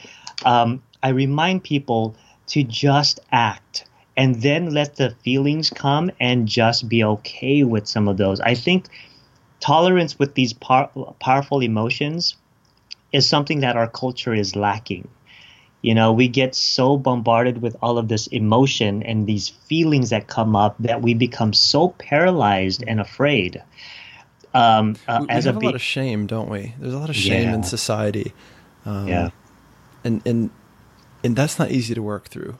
[0.46, 2.16] Um, I remind people
[2.48, 3.86] to just act
[4.18, 8.40] and then let the feelings come and just be okay with some of those.
[8.40, 8.88] I think
[9.60, 12.36] tolerance with these par- powerful emotions
[13.12, 15.08] is something that our culture is lacking.
[15.82, 20.28] You know, we get so bombarded with all of this emotion and these feelings that
[20.28, 23.64] come up that we become so paralyzed and afraid
[24.54, 26.74] um, uh, we, as have a, be- a lot of shame, don't we?
[26.80, 27.56] There's a lot of shame yeah.
[27.56, 28.34] in society.
[28.86, 29.30] Um, yeah,
[30.04, 30.50] and and
[31.24, 32.58] and that's not easy to work through.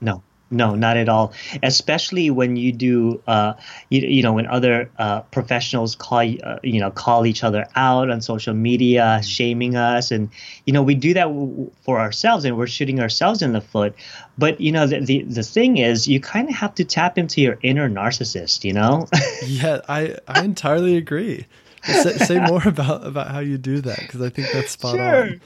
[0.00, 1.32] No, no, not at all.
[1.62, 3.54] Especially when you do, uh,
[3.88, 8.10] you, you know, when other uh, professionals call, uh, you know, call each other out
[8.10, 9.22] on social media, mm-hmm.
[9.22, 10.28] shaming us, and
[10.66, 13.94] you know, we do that w- for ourselves, and we're shooting ourselves in the foot.
[14.38, 17.40] But you know, the the, the thing is, you kind of have to tap into
[17.40, 18.64] your inner narcissist.
[18.64, 19.08] You know?
[19.46, 21.46] yeah, I I entirely agree.
[21.84, 25.22] Say, say, more about about how you do that because I think that's spot sure.
[25.22, 25.40] on.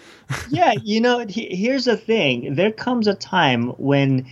[0.51, 4.27] yeah, you know, he, here's the thing: there comes a time when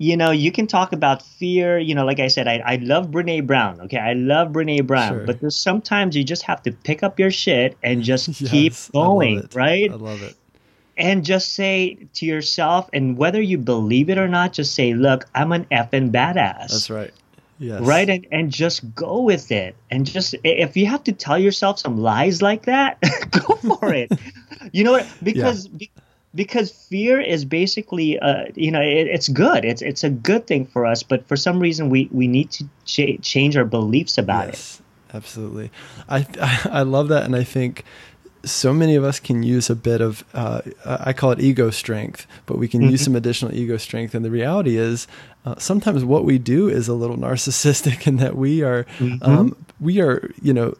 [0.00, 1.78] you know, you can talk about fear.
[1.78, 3.82] You know, like I said, I, I love Brene Brown.
[3.82, 5.12] Okay, I love Brene Brown.
[5.12, 5.26] Sure.
[5.26, 8.72] But there's sometimes you just have to pick up your shit and just yes, keep
[8.94, 9.90] going, I right?
[9.90, 10.36] I love it.
[10.96, 15.26] And just say to yourself, and whether you believe it or not, just say, "Look,
[15.34, 17.12] I'm an effing badass." That's right.
[17.58, 17.82] Yes.
[17.82, 21.78] Right, and and just go with it, and just if you have to tell yourself
[21.78, 22.98] some lies like that,
[23.32, 24.10] go for it.
[24.72, 25.06] you know what?
[25.22, 25.68] Because.
[25.76, 25.88] Yeah
[26.34, 30.66] because fear is basically uh, you know it, it's good it's it's a good thing
[30.66, 34.46] for us but for some reason we we need to ch- change our beliefs about
[34.46, 35.70] yes, it absolutely
[36.08, 36.26] I,
[36.70, 37.84] I love that and i think
[38.42, 42.26] so many of us can use a bit of uh, i call it ego strength
[42.46, 42.90] but we can mm-hmm.
[42.90, 45.08] use some additional ego strength and the reality is
[45.44, 49.22] uh, sometimes what we do is a little narcissistic in that we are mm-hmm.
[49.22, 50.74] um, we are you know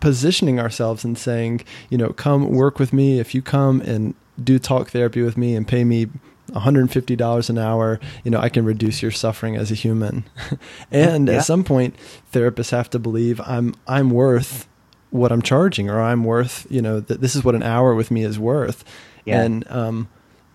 [0.00, 4.58] positioning ourselves and saying you know come work with me if you come and do
[4.58, 6.08] talk therapy with me and pay me
[6.52, 10.24] $150 an hour, you know, I can reduce your suffering as a human.
[10.90, 11.34] and yeah.
[11.34, 11.94] at some point,
[12.32, 14.68] therapists have to believe I'm I'm worth
[15.10, 18.10] what I'm charging, or I'm worth, you know, that this is what an hour with
[18.10, 18.84] me is worth.
[19.24, 19.42] Yeah.
[19.42, 20.08] And um,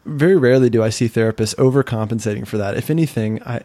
[0.05, 2.75] very rarely do I see therapists overcompensating for that.
[2.75, 3.61] If anything, I,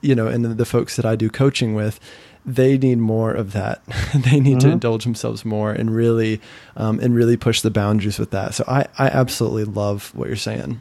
[0.00, 2.00] you know, and the, the folks that I do coaching with,
[2.46, 3.82] they need more of that.
[4.14, 4.68] they need mm-hmm.
[4.68, 6.40] to indulge themselves more and really
[6.76, 8.54] um, and really push the boundaries with that.
[8.54, 10.80] So I, I absolutely love what you're saying.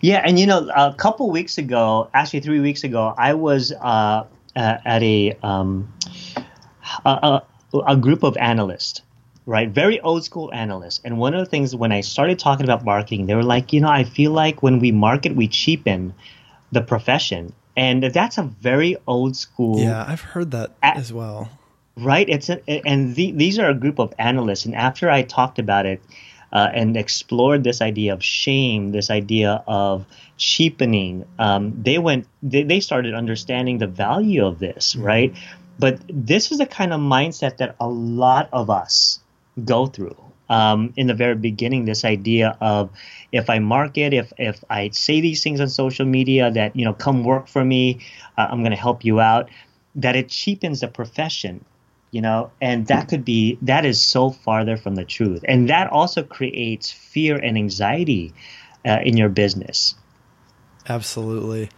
[0.00, 4.24] Yeah, and you know, a couple weeks ago, actually three weeks ago, I was uh,
[4.56, 5.92] at a, um,
[7.04, 7.42] a,
[7.86, 9.02] a group of analysts
[9.46, 9.70] right?
[9.70, 11.00] Very old school analysts.
[11.04, 13.80] And one of the things when I started talking about marketing, they were like, you
[13.80, 16.14] know, I feel like when we market, we cheapen
[16.70, 19.78] the profession and that's a very old school.
[19.80, 21.50] Yeah, I've heard that as well.
[21.96, 22.28] Right.
[22.28, 25.86] It's a, and the, these are a group of analysts, and after I talked about
[25.86, 26.02] it
[26.52, 30.06] uh, and explored this idea of shame, this idea of
[30.36, 32.26] cheapening, um, they went.
[32.42, 35.04] They, they started understanding the value of this, mm-hmm.
[35.04, 35.36] right?
[35.78, 39.20] But this is the kind of mindset that a lot of us
[39.64, 40.16] go through
[40.52, 42.90] um, in the very beginning this idea of
[43.32, 46.92] if I market, if if I say these things on social media that you know
[46.92, 47.84] come work for me,
[48.36, 49.48] uh, I'm going to help you out,
[49.94, 51.64] that it cheapens the profession.
[52.12, 55.86] you know and that could be that is so farther from the truth and that
[55.90, 58.34] also creates fear and anxiety
[58.84, 59.94] uh, in your business
[60.96, 61.70] absolutely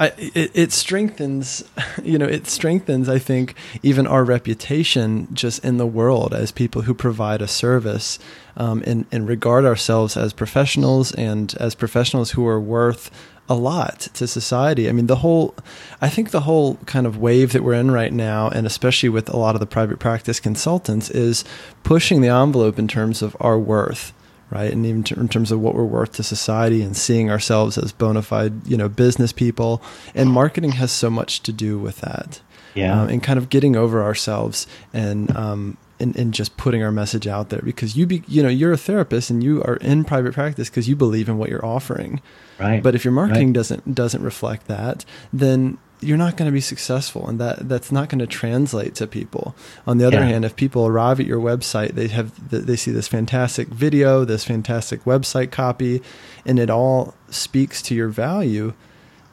[0.00, 1.62] It, it strengthens,
[2.02, 6.82] you know, it strengthens, I think, even our reputation just in the world as people
[6.82, 8.18] who provide a service
[8.56, 13.10] um, and, and regard ourselves as professionals and as professionals who are worth
[13.50, 14.88] a lot to society.
[14.88, 15.56] I mean, the whole,
[16.00, 19.28] I think the whole kind of wave that we're in right now, and especially with
[19.28, 21.44] a lot of the private practice consultants, is
[21.82, 24.12] pushing the envelope in terms of our worth,
[24.50, 24.72] right?
[24.72, 28.22] And even in terms of what we're worth to society and seeing ourselves as bona
[28.22, 29.82] fide, you know, business people.
[30.14, 32.40] And marketing has so much to do with that.
[32.74, 33.02] Yeah.
[33.02, 37.26] Um, and kind of getting over ourselves and, um, and, and just putting our message
[37.26, 40.32] out there because you be you know you're a therapist and you are in private
[40.32, 42.22] practice because you believe in what you're offering
[42.60, 42.82] Right.
[42.82, 43.54] But if your marketing right.
[43.54, 48.08] doesn't doesn't reflect that, then you're not going to be successful and that that's not
[48.08, 49.54] going to translate to people.
[49.86, 50.26] On the other yeah.
[50.26, 54.44] hand if people arrive at your website they have they see this fantastic video this
[54.44, 56.02] fantastic website copy
[56.44, 58.72] and it all speaks to your value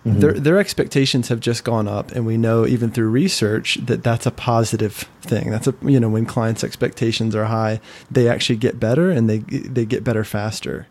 [0.06, 0.20] mm-hmm.
[0.20, 4.26] their their expectations have just gone up and we know even through research that that's
[4.26, 5.50] a positive thing.
[5.50, 7.80] That's a you know when clients expectations are high
[8.12, 10.88] they actually get better and they they get better faster.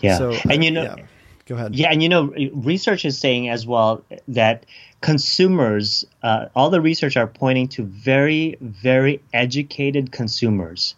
[0.00, 0.18] Yeah.
[0.18, 1.04] So, and you know yeah
[1.48, 1.74] Go ahead.
[1.74, 4.66] Yeah, and you know, research is saying as well that
[5.00, 10.94] consumers, uh, all the research are pointing to very, very educated consumers.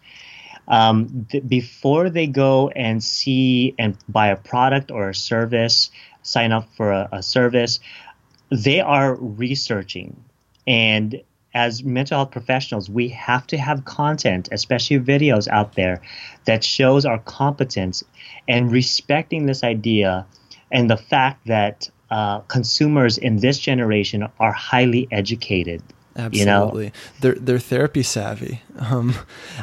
[0.67, 6.51] Um, th- before they go and see and buy a product or a service, sign
[6.51, 7.79] up for a, a service,
[8.51, 10.21] they are researching.
[10.67, 11.23] And
[11.55, 16.03] as mental health professionals, we have to have content, especially videos out there,
[16.47, 18.03] that shows our competence
[18.49, 20.27] and respecting this idea
[20.71, 25.83] and the fact that uh, consumers in this generation are highly educated.
[26.17, 26.93] Absolutely, you know?
[27.21, 28.63] they're they're therapy savvy.
[28.79, 29.15] Um,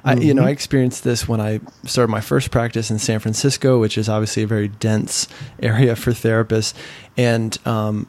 [0.04, 0.22] I, mm-hmm.
[0.24, 3.98] you know, I experienced this when I started my first practice in San Francisco, which
[3.98, 5.28] is obviously a very dense
[5.62, 6.74] area for therapists,
[7.18, 8.08] and um,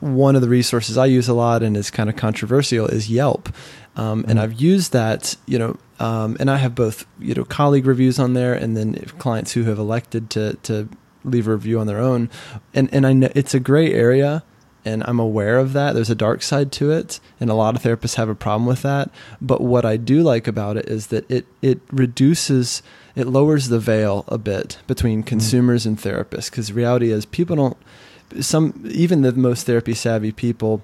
[0.00, 3.48] one of the resources I use a lot and is kind of controversial is Yelp.
[3.96, 4.30] Um, mm-hmm.
[4.30, 8.18] And I've used that, you know, um, and I have both, you know, colleague reviews
[8.18, 10.88] on there and then clients who have elected to, to
[11.26, 12.30] leave a review on their own.
[12.74, 14.42] And and I know it's a gray area
[14.86, 15.94] and I'm aware of that.
[15.94, 18.82] There's a dark side to it, and a lot of therapists have a problem with
[18.82, 19.10] that.
[19.42, 22.82] But what I do like about it is that it it reduces
[23.16, 25.28] it lowers the veil a bit between mm-hmm.
[25.28, 25.86] consumers mm.
[25.86, 27.76] and therapists because reality is people don't
[28.40, 30.82] some even the most therapy savvy people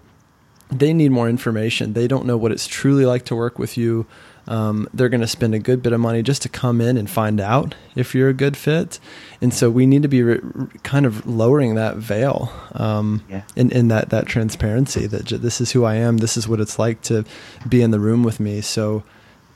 [0.71, 1.93] they need more information.
[1.93, 4.07] They don't know what it's truly like to work with you
[4.47, 7.09] um, they're going to spend a good bit of money just to come in and
[7.09, 8.99] find out if you're a good fit.
[9.41, 10.41] And so we need to be re-
[10.83, 13.43] kind of lowering that veil um, yeah.
[13.55, 16.19] in, in that, that transparency that j- this is who I am.
[16.19, 17.25] This is what it's like to
[17.69, 18.61] be in the room with me.
[18.61, 19.05] So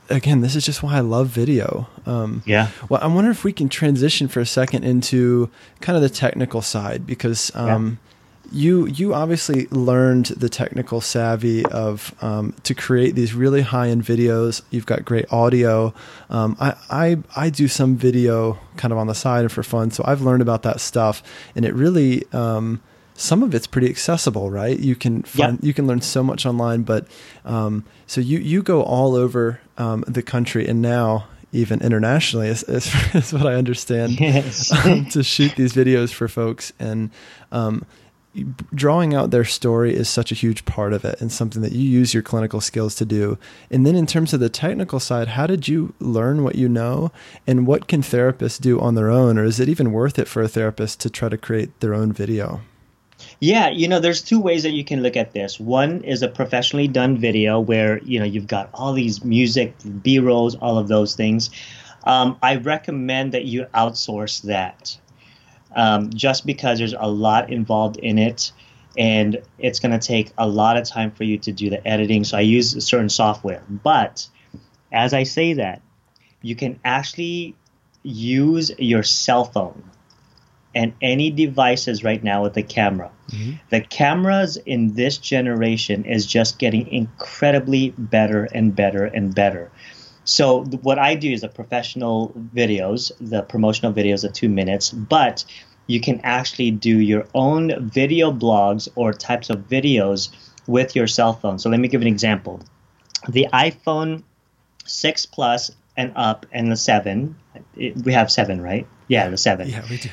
[0.09, 1.87] again, this is just why I love video.
[2.05, 2.69] Um, yeah.
[2.89, 5.49] Well, I wonder if we can transition for a second into
[5.81, 7.99] kind of the technical side because um,
[8.51, 14.03] you you obviously learned the technical savvy of um, to create these really high end
[14.03, 14.61] videos.
[14.69, 15.93] You've got great audio.
[16.29, 19.91] Um, I, I I do some video kind of on the side and for fun,
[19.91, 21.23] so I've learned about that stuff,
[21.55, 22.81] and it really um,
[23.15, 24.79] some of it's pretty accessible, right?
[24.79, 27.07] You can find you can learn so much online, but
[27.45, 32.63] um, so you you go all over um, the country, and now even internationally, is,
[32.63, 34.71] is, is what I understand, yes.
[34.85, 37.09] Um, to shoot these videos for folks and
[37.51, 37.85] um,
[38.73, 41.89] drawing out their story is such a huge part of it and something that you
[41.89, 43.37] use your clinical skills to do.
[43.71, 47.11] And then in terms of the technical side, how did you learn what you know
[47.45, 50.41] and what can therapists do on their own or is it even worth it for
[50.41, 52.61] a therapist to try to create their own video?
[53.39, 55.59] Yeah, you know, there's two ways that you can look at this.
[55.59, 60.55] One is a professionally done video where, you know, you've got all these music, B-rolls,
[60.55, 61.49] all of those things.
[62.03, 64.97] Um, I recommend that you outsource that
[65.77, 68.51] um, just because there's a lot involved in it
[68.97, 72.23] and it's going to take a lot of time for you to do the editing.
[72.23, 73.63] So I use a certain software.
[73.69, 74.27] But
[74.91, 75.83] as I say that,
[76.41, 77.55] you can actually
[78.01, 79.83] use your cell phone
[80.73, 83.11] and any devices right now with the camera.
[83.29, 83.51] Mm-hmm.
[83.69, 89.71] The cameras in this generation is just getting incredibly better and better and better.
[90.23, 95.45] So what I do is the professional videos, the promotional videos of two minutes, but
[95.87, 100.29] you can actually do your own video blogs or types of videos
[100.67, 101.59] with your cell phone.
[101.59, 102.61] So let me give an example.
[103.27, 104.23] The iPhone
[104.85, 107.35] 6 Plus and up and the 7,
[107.75, 108.85] it, we have 7, right?
[109.07, 109.69] Yeah, the 7.
[109.69, 110.09] Yeah, we do.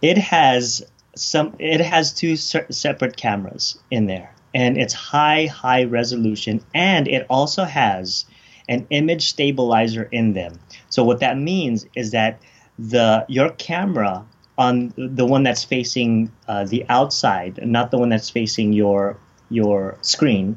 [0.00, 0.82] It has
[1.14, 7.26] some it has two separate cameras in there and it's high, high resolution, and it
[7.28, 8.24] also has
[8.68, 10.58] an image stabilizer in them.
[10.90, 12.40] So what that means is that
[12.78, 14.24] the your camera
[14.58, 19.16] on the one that's facing uh, the outside, not the one that's facing your
[19.48, 20.56] your screen,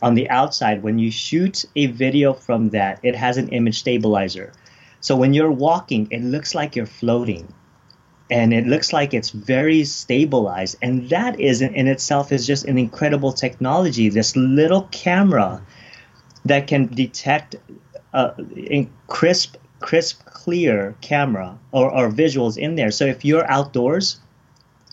[0.00, 4.52] on the outside, when you shoot a video from that, it has an image stabilizer.
[5.00, 7.52] So when you're walking, it looks like you're floating
[8.30, 12.76] and it looks like it's very stabilized and that is in itself is just an
[12.76, 15.62] incredible technology this little camera
[16.44, 17.56] that can detect
[18.12, 18.32] uh,
[19.06, 24.18] crisp crisp clear camera or, or visuals in there so if you're outdoors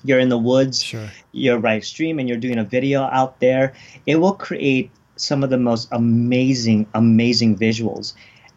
[0.03, 1.09] you're in the woods Sure.
[1.31, 3.73] you're right stream and you're doing a video out there
[4.05, 8.13] it will create some of the most amazing amazing visuals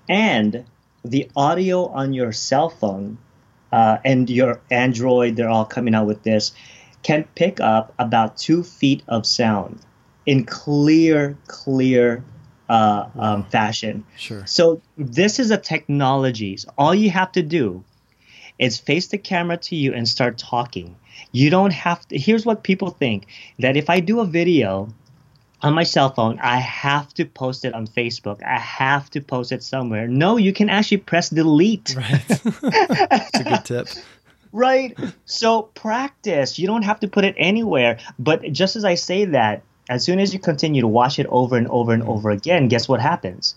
[0.09, 0.64] and
[1.05, 3.18] the audio on your cell phone
[3.72, 6.53] uh, and your Android, they're all coming out with this,
[7.03, 9.81] can pick up about two feet of sound
[10.26, 12.24] in clear, clear
[12.69, 14.05] uh, um, fashion.
[14.16, 14.47] Sure.
[14.47, 16.57] So this is a technology.
[16.57, 17.85] So all you have to do
[18.59, 20.97] is face the camera to you and start talking.
[21.33, 22.19] You don't have to.
[22.19, 23.27] Here's what people think
[23.59, 24.89] that if I do a video
[25.62, 28.43] on my cell phone, I have to post it on Facebook.
[28.45, 30.07] I have to post it somewhere.
[30.07, 31.95] No, you can actually press delete.
[31.97, 32.29] Right.
[32.61, 33.89] That's a good tip.
[34.53, 34.97] Right.
[35.25, 36.59] So practice.
[36.59, 37.99] You don't have to put it anywhere.
[38.19, 41.57] But just as I say that, as soon as you continue to watch it over
[41.57, 42.11] and over and hmm.
[42.11, 43.55] over again, guess what happens?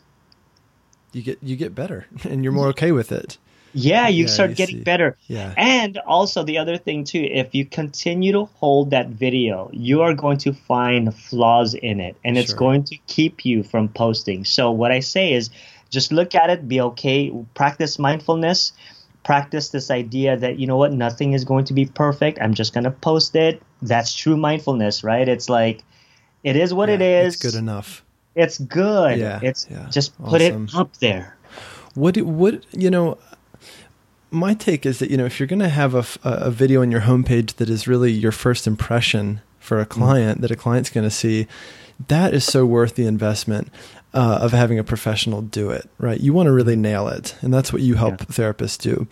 [1.14, 3.38] You get you get better and you're more okay with it.
[3.74, 4.84] Yeah, you Yeah, start you getting see.
[4.84, 5.18] better.
[5.28, 5.54] Yeah.
[5.56, 10.14] And also the other thing too, if you continue to hold that video, you are
[10.14, 12.58] going to find flaws in it and it's Sure.
[12.58, 14.44] going to keep you from posting.
[14.44, 15.50] So what I say is
[15.90, 18.74] just look at it, be okay, practice mindfulness,
[19.24, 22.40] practice this idea that you know what, nothing is going to be perfect.
[22.42, 23.62] I'm just going to post it.
[23.82, 25.28] That's true mindfulness, right?
[25.28, 25.84] It's like
[26.44, 27.36] it is what it Yeah, is.
[27.36, 28.04] It's good enough.
[28.36, 29.20] It's good.
[29.20, 29.88] Yeah, it's yeah.
[29.90, 30.66] just put Awesome.
[30.66, 31.36] it up there.
[31.96, 33.18] What what you know?
[34.34, 36.90] My take is that you know if you're going to have a, a video on
[36.92, 41.04] your homepage that is really your first impression for a client that a client's going
[41.04, 41.48] to see,
[42.08, 43.68] that is so worth the investment
[44.14, 45.90] uh, of having a professional do it.
[45.98, 46.22] Right?
[46.22, 49.06] You want to really nail it, and that's what you help therapists do.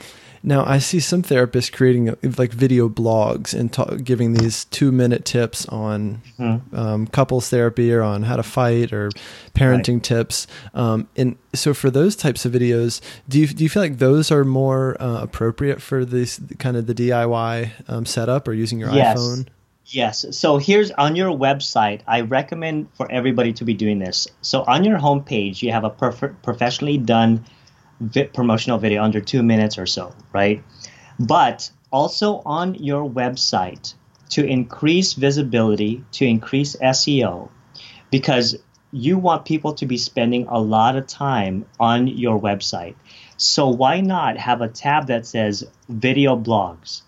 [0.44, 5.26] Now, I see some therapists creating like video blogs and ta- giving these two minute
[5.26, 6.22] tips on
[6.74, 9.10] um, couples therapy or on how to fight or
[9.54, 10.48] parenting tips.
[10.74, 14.32] Um, and so, for those types of videos, do you do you feel like those
[14.32, 18.92] are more uh, appropriate for this kind of the DIY um, setup or using your
[18.92, 19.18] Yes.
[19.20, 19.48] iPhone?
[19.92, 20.24] Yes.
[20.38, 24.28] So here's on your website, I recommend for everybody to be doing this.
[24.42, 27.44] So on your homepage, you have a perf- professionally done
[28.00, 30.64] vi- promotional video under two minutes or so, right?
[31.20, 33.94] But also on your website
[34.30, 37.50] to increase visibility, to increase SEO,
[38.12, 38.58] because
[38.92, 42.96] you want people to be spending a lot of time on your website.
[43.38, 47.02] So why not have a tab that says video blogs?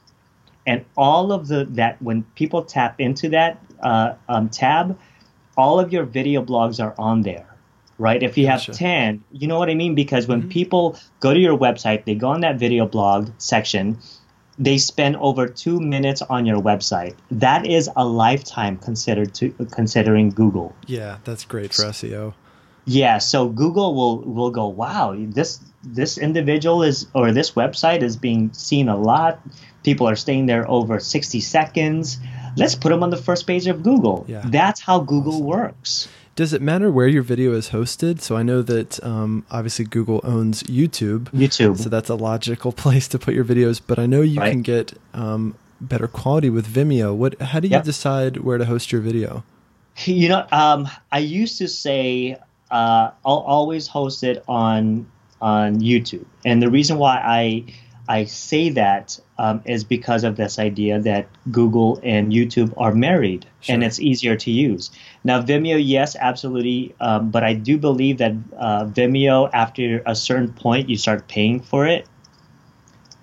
[0.66, 4.98] and all of the that when people tap into that uh, um, tab,
[5.58, 7.48] all of your video blogs are on there,
[8.02, 8.22] right?
[8.22, 8.74] If you have Gotcha.
[8.74, 9.96] ten, you know what I mean?
[9.96, 10.50] Because when mm-hmm.
[10.50, 13.98] people go to your website, they go on that video blog section.
[14.60, 17.16] They spend over two minutes on your website.
[17.30, 20.76] That is a lifetime considered to considering Google.
[20.88, 22.34] Yeah, that's great for SEO.
[22.86, 28.18] Yeah, so Google will will go, wow, this this individual is or this website is
[28.18, 29.40] being seen a lot.
[29.84, 32.20] People are staying there over 60 seconds.
[32.58, 34.26] Let's put them on the first page of Google.
[34.28, 34.44] Yeah.
[34.46, 36.08] That's how Google works.
[36.36, 38.22] Does it matter where your video is hosted?
[38.22, 41.26] So I know that um, obviously Google owns YouTube.
[41.32, 41.78] YouTube.
[41.78, 43.82] So that's a logical place to put your videos.
[43.86, 44.52] But I know you Right.
[44.52, 47.14] can get um, better quality with Vimeo.
[47.16, 47.40] What?
[47.42, 47.84] How do you Yep.
[47.84, 49.44] decide where to host your video?
[50.06, 52.38] You know, um, I used to say
[52.72, 55.06] uh, I'll always host it on
[55.42, 57.66] on YouTube, and the reason why I
[58.12, 63.46] I say that um, is because of this idea that Google and YouTube are married,
[63.70, 64.92] and it's easier to use.
[65.24, 70.52] Now, Vimeo, yes, absolutely, um, but I do believe that uh, Vimeo, after a certain
[70.52, 72.06] point, you start paying for it,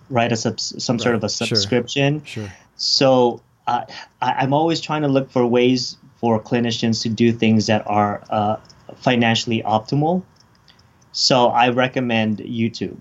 [0.08, 0.32] right?
[0.32, 1.48] A subs- some sort of a sure.
[1.48, 2.24] subscription.
[2.24, 2.50] Sure.
[2.76, 3.84] So uh,
[4.22, 8.24] I, I'm always trying to look for ways for clinicians to do things that are
[8.30, 8.56] uh,
[8.96, 10.22] financially optimal.
[11.12, 12.96] So I recommend YouTube.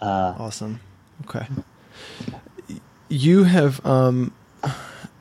[0.00, 0.78] Uh, Awesome.
[1.24, 1.46] Okay.
[3.08, 4.32] You have, um,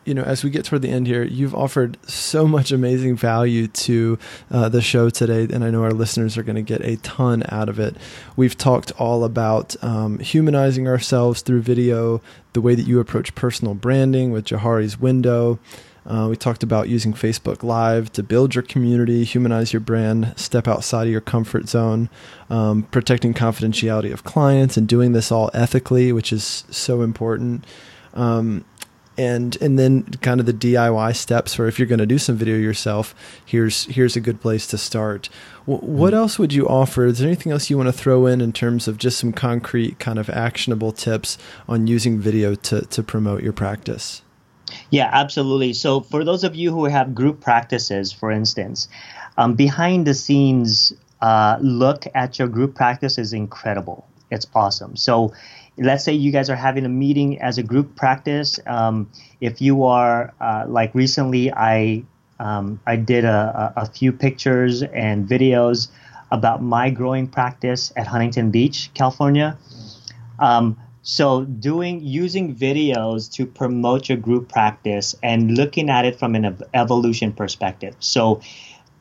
[0.06, 3.68] you know, as we get toward the end here, you've offered so much amazing value
[3.68, 4.18] to
[4.52, 7.44] uh, the show today, and I know our listeners are going to get a ton
[7.50, 7.96] out of it.
[8.36, 12.22] We've talked all about um, humanizing ourselves through video,
[12.54, 15.60] the way that you approach personal branding with Johari's window.
[16.06, 20.68] Uh, we talked about using Facebook Live to build your community, humanize your brand, step
[20.68, 22.10] outside of your comfort zone,
[22.50, 27.66] um, protecting confidentiality of clients, and doing this all ethically, which is so important.
[28.14, 28.66] Um,
[29.18, 32.36] and and then kind of the DIY steps for if you're going to do some
[32.36, 33.14] video yourself.
[33.46, 35.30] Here's here's a good place to start.
[35.68, 36.18] W- what mm.
[36.18, 37.06] else would you offer?
[37.06, 40.00] Is there anything else you want to throw in in terms of just some concrete
[40.00, 41.38] kind of actionable tips
[41.68, 44.24] on using video to to promote your practice?
[44.90, 45.74] Yeah, absolutely.
[45.74, 48.88] So for those of you who have group practices, for instance,
[49.38, 54.06] um, behind the scenes uh, look at your group practice is incredible.
[54.30, 54.96] It's awesome.
[54.96, 55.34] So
[55.78, 58.60] let's say you guys are having a meeting as a group practice.
[58.68, 59.10] Um,
[59.40, 62.04] if you are uh, like recently, I
[62.40, 65.90] um, I did a, a, few pictures and videos
[66.32, 69.58] about my growing practice at Huntington Beach, California.
[70.40, 76.34] Um, so doing using videos to promote your group practice and looking at it from
[76.34, 77.94] an evolution perspective.
[78.00, 78.42] So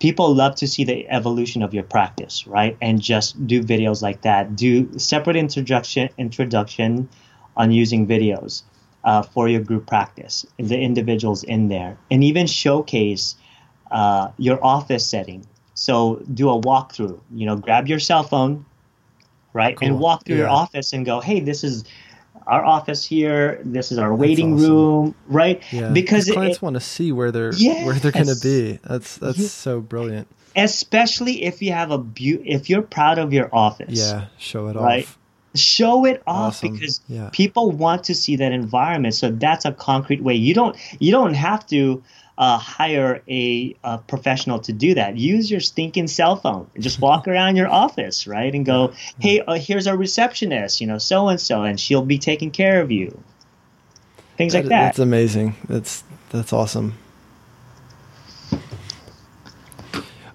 [0.01, 2.77] people love to see the evolution of your practice, right?
[2.83, 4.57] And just do videos like that.
[4.57, 7.09] Do separate introduction introduction
[7.57, 8.65] on using videos
[9.05, 13.37] uh, for your group practice, the individuals in there, and even showcase
[13.93, 15.47] uh, your office setting.
[15.75, 17.21] So do a walkthrough.
[17.33, 18.67] You know, grab your cell phone,
[19.53, 19.89] right, cool.
[19.89, 20.43] and walk through yeah.
[20.43, 21.85] your office and go, "Hey, this is."
[22.47, 23.61] our office here.
[23.65, 24.71] This is our waiting awesome.
[24.71, 25.63] room, right?
[25.73, 25.91] Yeah.
[25.91, 27.87] Because clients it, want to see where they're yes.
[27.87, 28.79] where they're going to be.
[28.85, 29.49] That's that's yeah.
[29.49, 30.29] so brilliant.
[30.57, 33.99] Especially if you have a be- if you're proud of your office.
[33.99, 35.05] Yeah, show it right?
[35.05, 35.19] off.
[35.55, 36.73] Show it off awesome.
[36.73, 37.29] because yeah.
[37.33, 39.15] people want to see that environment.
[39.15, 40.35] So that's a concrete way.
[40.35, 42.03] You don't you don't have to
[42.39, 45.17] uh, hire a, a, professional to do that.
[45.17, 48.55] Use your stinking cell phone and just walk around your office, right?
[48.55, 52.19] And go, hey, uh, here's our receptionist, you know, so and so, and she'll be
[52.19, 53.23] taking care of you.
[54.37, 54.85] Things that, like that.
[54.87, 55.57] That's amazing.
[55.69, 56.95] That's that's awesome.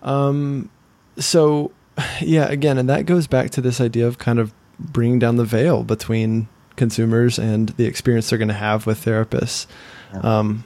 [0.03, 0.69] Um,
[1.17, 1.71] so
[2.21, 5.45] yeah, again, and that goes back to this idea of kind of bringing down the
[5.45, 9.65] veil between consumers and the experience they're going to have with therapists.
[10.23, 10.63] Um,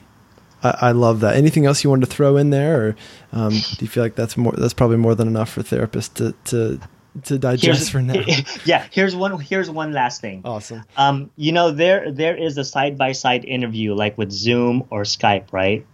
[0.62, 1.36] I, I, love that.
[1.36, 2.96] Anything else you wanted to throw in there, or
[3.32, 4.52] um, do you feel like that's more?
[4.52, 6.80] That's probably more than enough for therapists to to
[7.24, 8.22] to digest here's, for now.
[8.64, 9.38] Yeah, here's one.
[9.40, 10.42] Here's one last thing.
[10.44, 10.84] Awesome.
[10.96, 15.02] Um, you know, there there is a side by side interview like with Zoom or
[15.02, 15.86] Skype, right?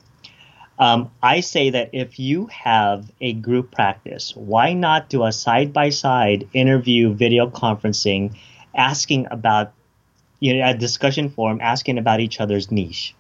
[0.79, 5.73] Um, I say that if you have a group practice, why not do a side
[5.73, 8.37] by side interview video conferencing,
[8.77, 9.73] asking about,
[10.39, 13.17] you know, a discussion forum, asking about each other's niche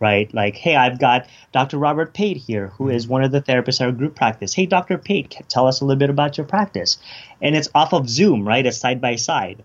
[0.00, 0.32] right?
[0.34, 1.78] Like, hey, I've got Dr.
[1.78, 4.54] Robert Pate here, who is one of the therapists at our group practice.
[4.54, 4.98] Hey, Dr.
[4.98, 6.98] Pate, tell us a little bit about your practice.
[7.40, 8.66] And it's off of Zoom, right?
[8.66, 9.62] It's side by side.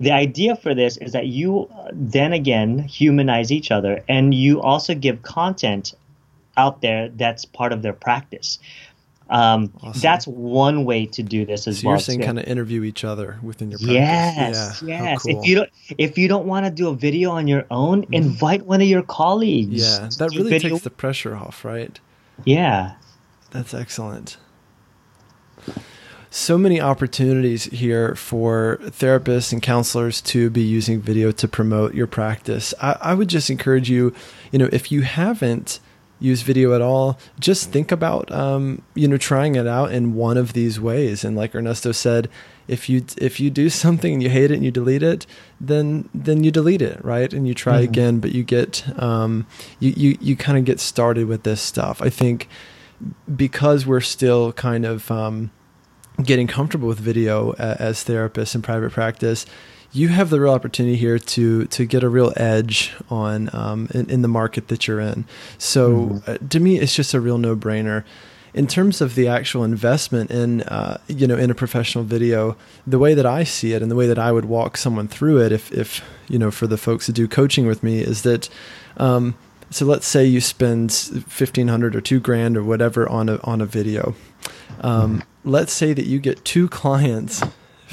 [0.00, 4.60] The idea for this is that you uh, then again humanize each other and you
[4.60, 5.94] also give content
[6.56, 8.58] out there that's part of their practice.
[9.30, 10.00] Um, awesome.
[10.00, 11.94] That's one way to do this as so well.
[11.94, 12.26] You're saying too.
[12.26, 13.92] kind of interview each other within your practice.
[13.94, 15.02] Yes, yeah.
[15.02, 15.22] yes.
[15.22, 15.38] Cool.
[15.38, 18.14] If you don't, if you don't want to do a video on your own, mm.
[18.14, 19.82] invite one of your colleagues.
[19.82, 20.70] Yeah, that really video.
[20.70, 21.98] takes the pressure off, right?
[22.44, 22.96] Yeah,
[23.50, 24.36] that's excellent.
[26.30, 32.08] So many opportunities here for therapists and counselors to be using video to promote your
[32.08, 32.74] practice.
[32.82, 34.12] I, I would just encourage you,
[34.50, 35.78] you know, if you haven't
[36.24, 40.36] use video at all, just think about um, you know trying it out in one
[40.36, 41.24] of these ways.
[41.24, 42.28] And like Ernesto said,
[42.66, 45.26] if you if you do something and you hate it and you delete it,
[45.60, 47.32] then then you delete it, right?
[47.32, 47.90] And you try mm-hmm.
[47.92, 49.46] again, but you get um,
[49.78, 52.00] you you you kind of get started with this stuff.
[52.00, 52.48] I think
[53.36, 55.50] because we're still kind of um,
[56.22, 59.44] getting comfortable with video as therapists in private practice
[59.94, 64.10] you have the real opportunity here to to get a real edge on um, in,
[64.10, 65.24] in, the market that you're in.
[65.56, 66.30] So mm-hmm.
[66.30, 68.04] uh, to me, it's just a real no brainer.
[68.52, 72.98] In terms of the actual investment in uh, you know in a professional video, the
[72.98, 75.52] way that I see it and the way that I would walk someone through it,
[75.52, 78.50] if if you know for the folks that do coaching with me, is that.
[78.96, 79.36] Um,
[79.70, 83.60] so let's say you spend fifteen hundred or two grand or whatever on a on
[83.60, 84.14] a video.
[84.80, 85.50] Um, mm-hmm.
[85.50, 87.42] let's say that you get two clients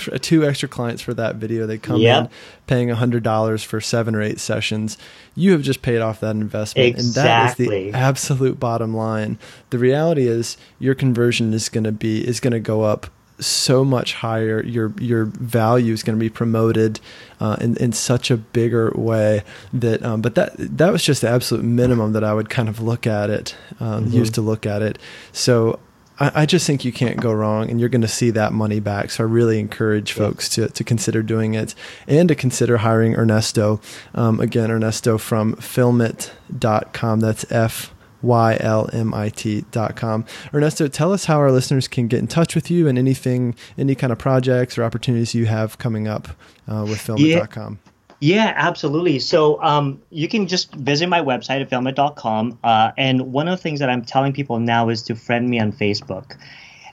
[0.05, 1.65] two extra clients for that video.
[1.65, 2.25] They come yep.
[2.25, 2.29] in
[2.67, 4.97] paying hundred dollars for seven or eight sessions.
[5.35, 7.05] You have just paid off that investment, exactly.
[7.05, 9.37] and that is the absolute bottom line.
[9.69, 13.07] The reality is your conversion is going to be is going to go up
[13.39, 14.63] so much higher.
[14.63, 16.99] Your your value is going to be promoted
[17.39, 19.43] uh, in in such a bigger way
[19.73, 20.03] that.
[20.03, 23.07] Um, but that that was just the absolute minimum that I would kind of look
[23.07, 24.17] at it, um, mm-hmm.
[24.17, 24.99] used to look at it.
[25.31, 25.79] So
[26.21, 28.79] I, I just think you can't go wrong, and you're going to see that money
[28.79, 29.09] back.
[29.09, 31.73] So I really encourage folks to to consider doing it
[32.07, 33.81] and to consider hiring Ernesto.
[34.13, 37.19] Um, again, Ernesto from fylmit.com.
[37.19, 37.93] That's F
[38.23, 40.25] ylmit.com.
[40.53, 43.95] Ernesto, tell us how our listeners can get in touch with you and anything, any
[43.95, 46.27] kind of projects or opportunities you have coming up
[46.67, 47.79] uh, with fylmit.com.
[47.83, 47.90] Yeah.
[48.21, 49.17] Yeah, absolutely.
[49.17, 52.59] So um, you can just visit my website at fylmit.com.
[52.63, 55.59] Uh, and one of the things that I'm telling people now is to friend me
[55.59, 56.37] on Facebook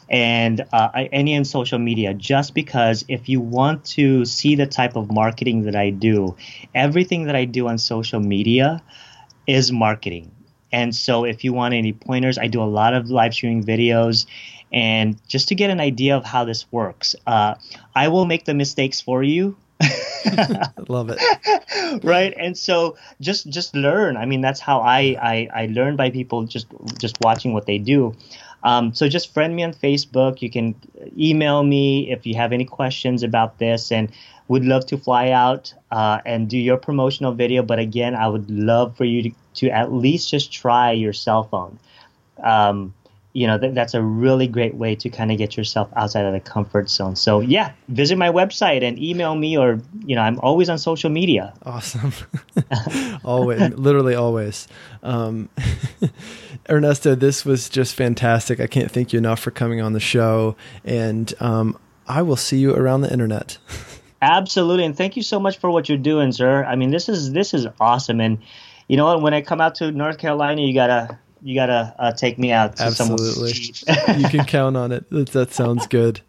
[0.09, 4.97] and uh, any in social media just because if you want to see the type
[4.97, 6.35] of marketing that I do,
[6.75, 8.83] everything that I do on social media
[9.47, 10.33] is marketing.
[10.73, 14.25] And so if you want any pointers, I do a lot of live streaming videos.
[14.73, 17.57] And just to get an idea of how this works, uh,
[17.95, 19.57] I will make the mistakes for you.
[20.89, 22.05] Love it.
[22.05, 22.35] right.
[22.37, 24.17] And so just just learn.
[24.17, 26.67] I mean, that's how I, I I learn by people just
[26.99, 28.15] just watching what they do.
[28.65, 30.43] Um, so just friend me on Facebook.
[30.43, 30.75] You can
[31.17, 34.11] email me if you have any questions about this, and
[34.49, 37.63] would love to fly out uh, and do your promotional video.
[37.63, 41.45] But again, I would love for you to, to at least just try your cell
[41.45, 41.79] phone.
[42.43, 42.95] Um,
[43.39, 46.33] you know th- that's a really great way to kind of get yourself outside of
[46.33, 47.15] the comfort zone.
[47.15, 51.09] So yeah visit my website and email me or you know i'm always on social
[51.09, 51.55] media.
[51.63, 52.13] Awesome.
[53.25, 54.67] Always literally always.
[55.03, 55.49] Um,
[56.69, 58.59] ernesto this was just fantastic.
[58.61, 62.59] I can't thank you enough for coming on the show and um, i will see
[62.59, 63.59] you around the internet.
[64.21, 66.65] Absolutely and thank you so much for what you're doing sir.
[66.65, 68.39] I mean this is this is awesome and
[68.89, 72.13] you know what when i come out to north carolina you gotta you gotta uh,
[72.13, 72.81] take me out.
[72.81, 73.53] Absolutely,
[74.17, 75.09] you can count on it.
[75.11, 76.21] That, that sounds good.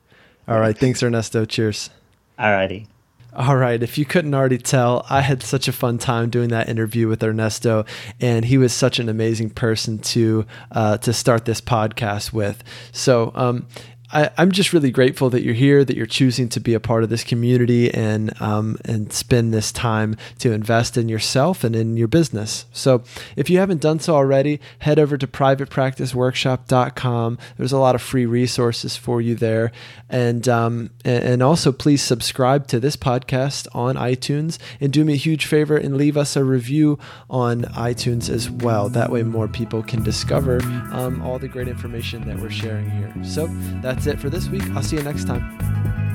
[0.48, 1.46] All right, thanks, Ernesto.
[1.46, 1.90] Cheers.
[2.38, 2.88] All righty.
[3.32, 3.82] All right.
[3.84, 7.24] If you couldn't already tell, I had such a fun time doing that interview with
[7.24, 7.86] Ernesto,
[8.20, 12.64] and he was such an amazing person to uh, to start this podcast with.
[12.92, 13.68] So, um,
[14.12, 17.04] I, am just really grateful that you're here, that you're choosing to be a part
[17.04, 21.96] of this community and um, and spend this time to invest in yourself and in
[21.96, 22.66] your business.
[22.72, 23.04] So,
[23.36, 27.38] if you haven't done so already, head over to privatepracticeworkshop.com.
[27.58, 29.72] There's a lot of free resources for you there,
[30.10, 35.18] and um, and also please subscribe to this podcast on iTunes and do me a
[35.18, 36.98] huge favor and leave us a review
[37.30, 38.90] on iTunes as well.
[38.90, 43.14] That way, more people can discover um, all the great information that we're sharing here.
[43.24, 43.46] So
[43.82, 44.64] that's that's it for this week.
[44.78, 46.09] I'll see you next time.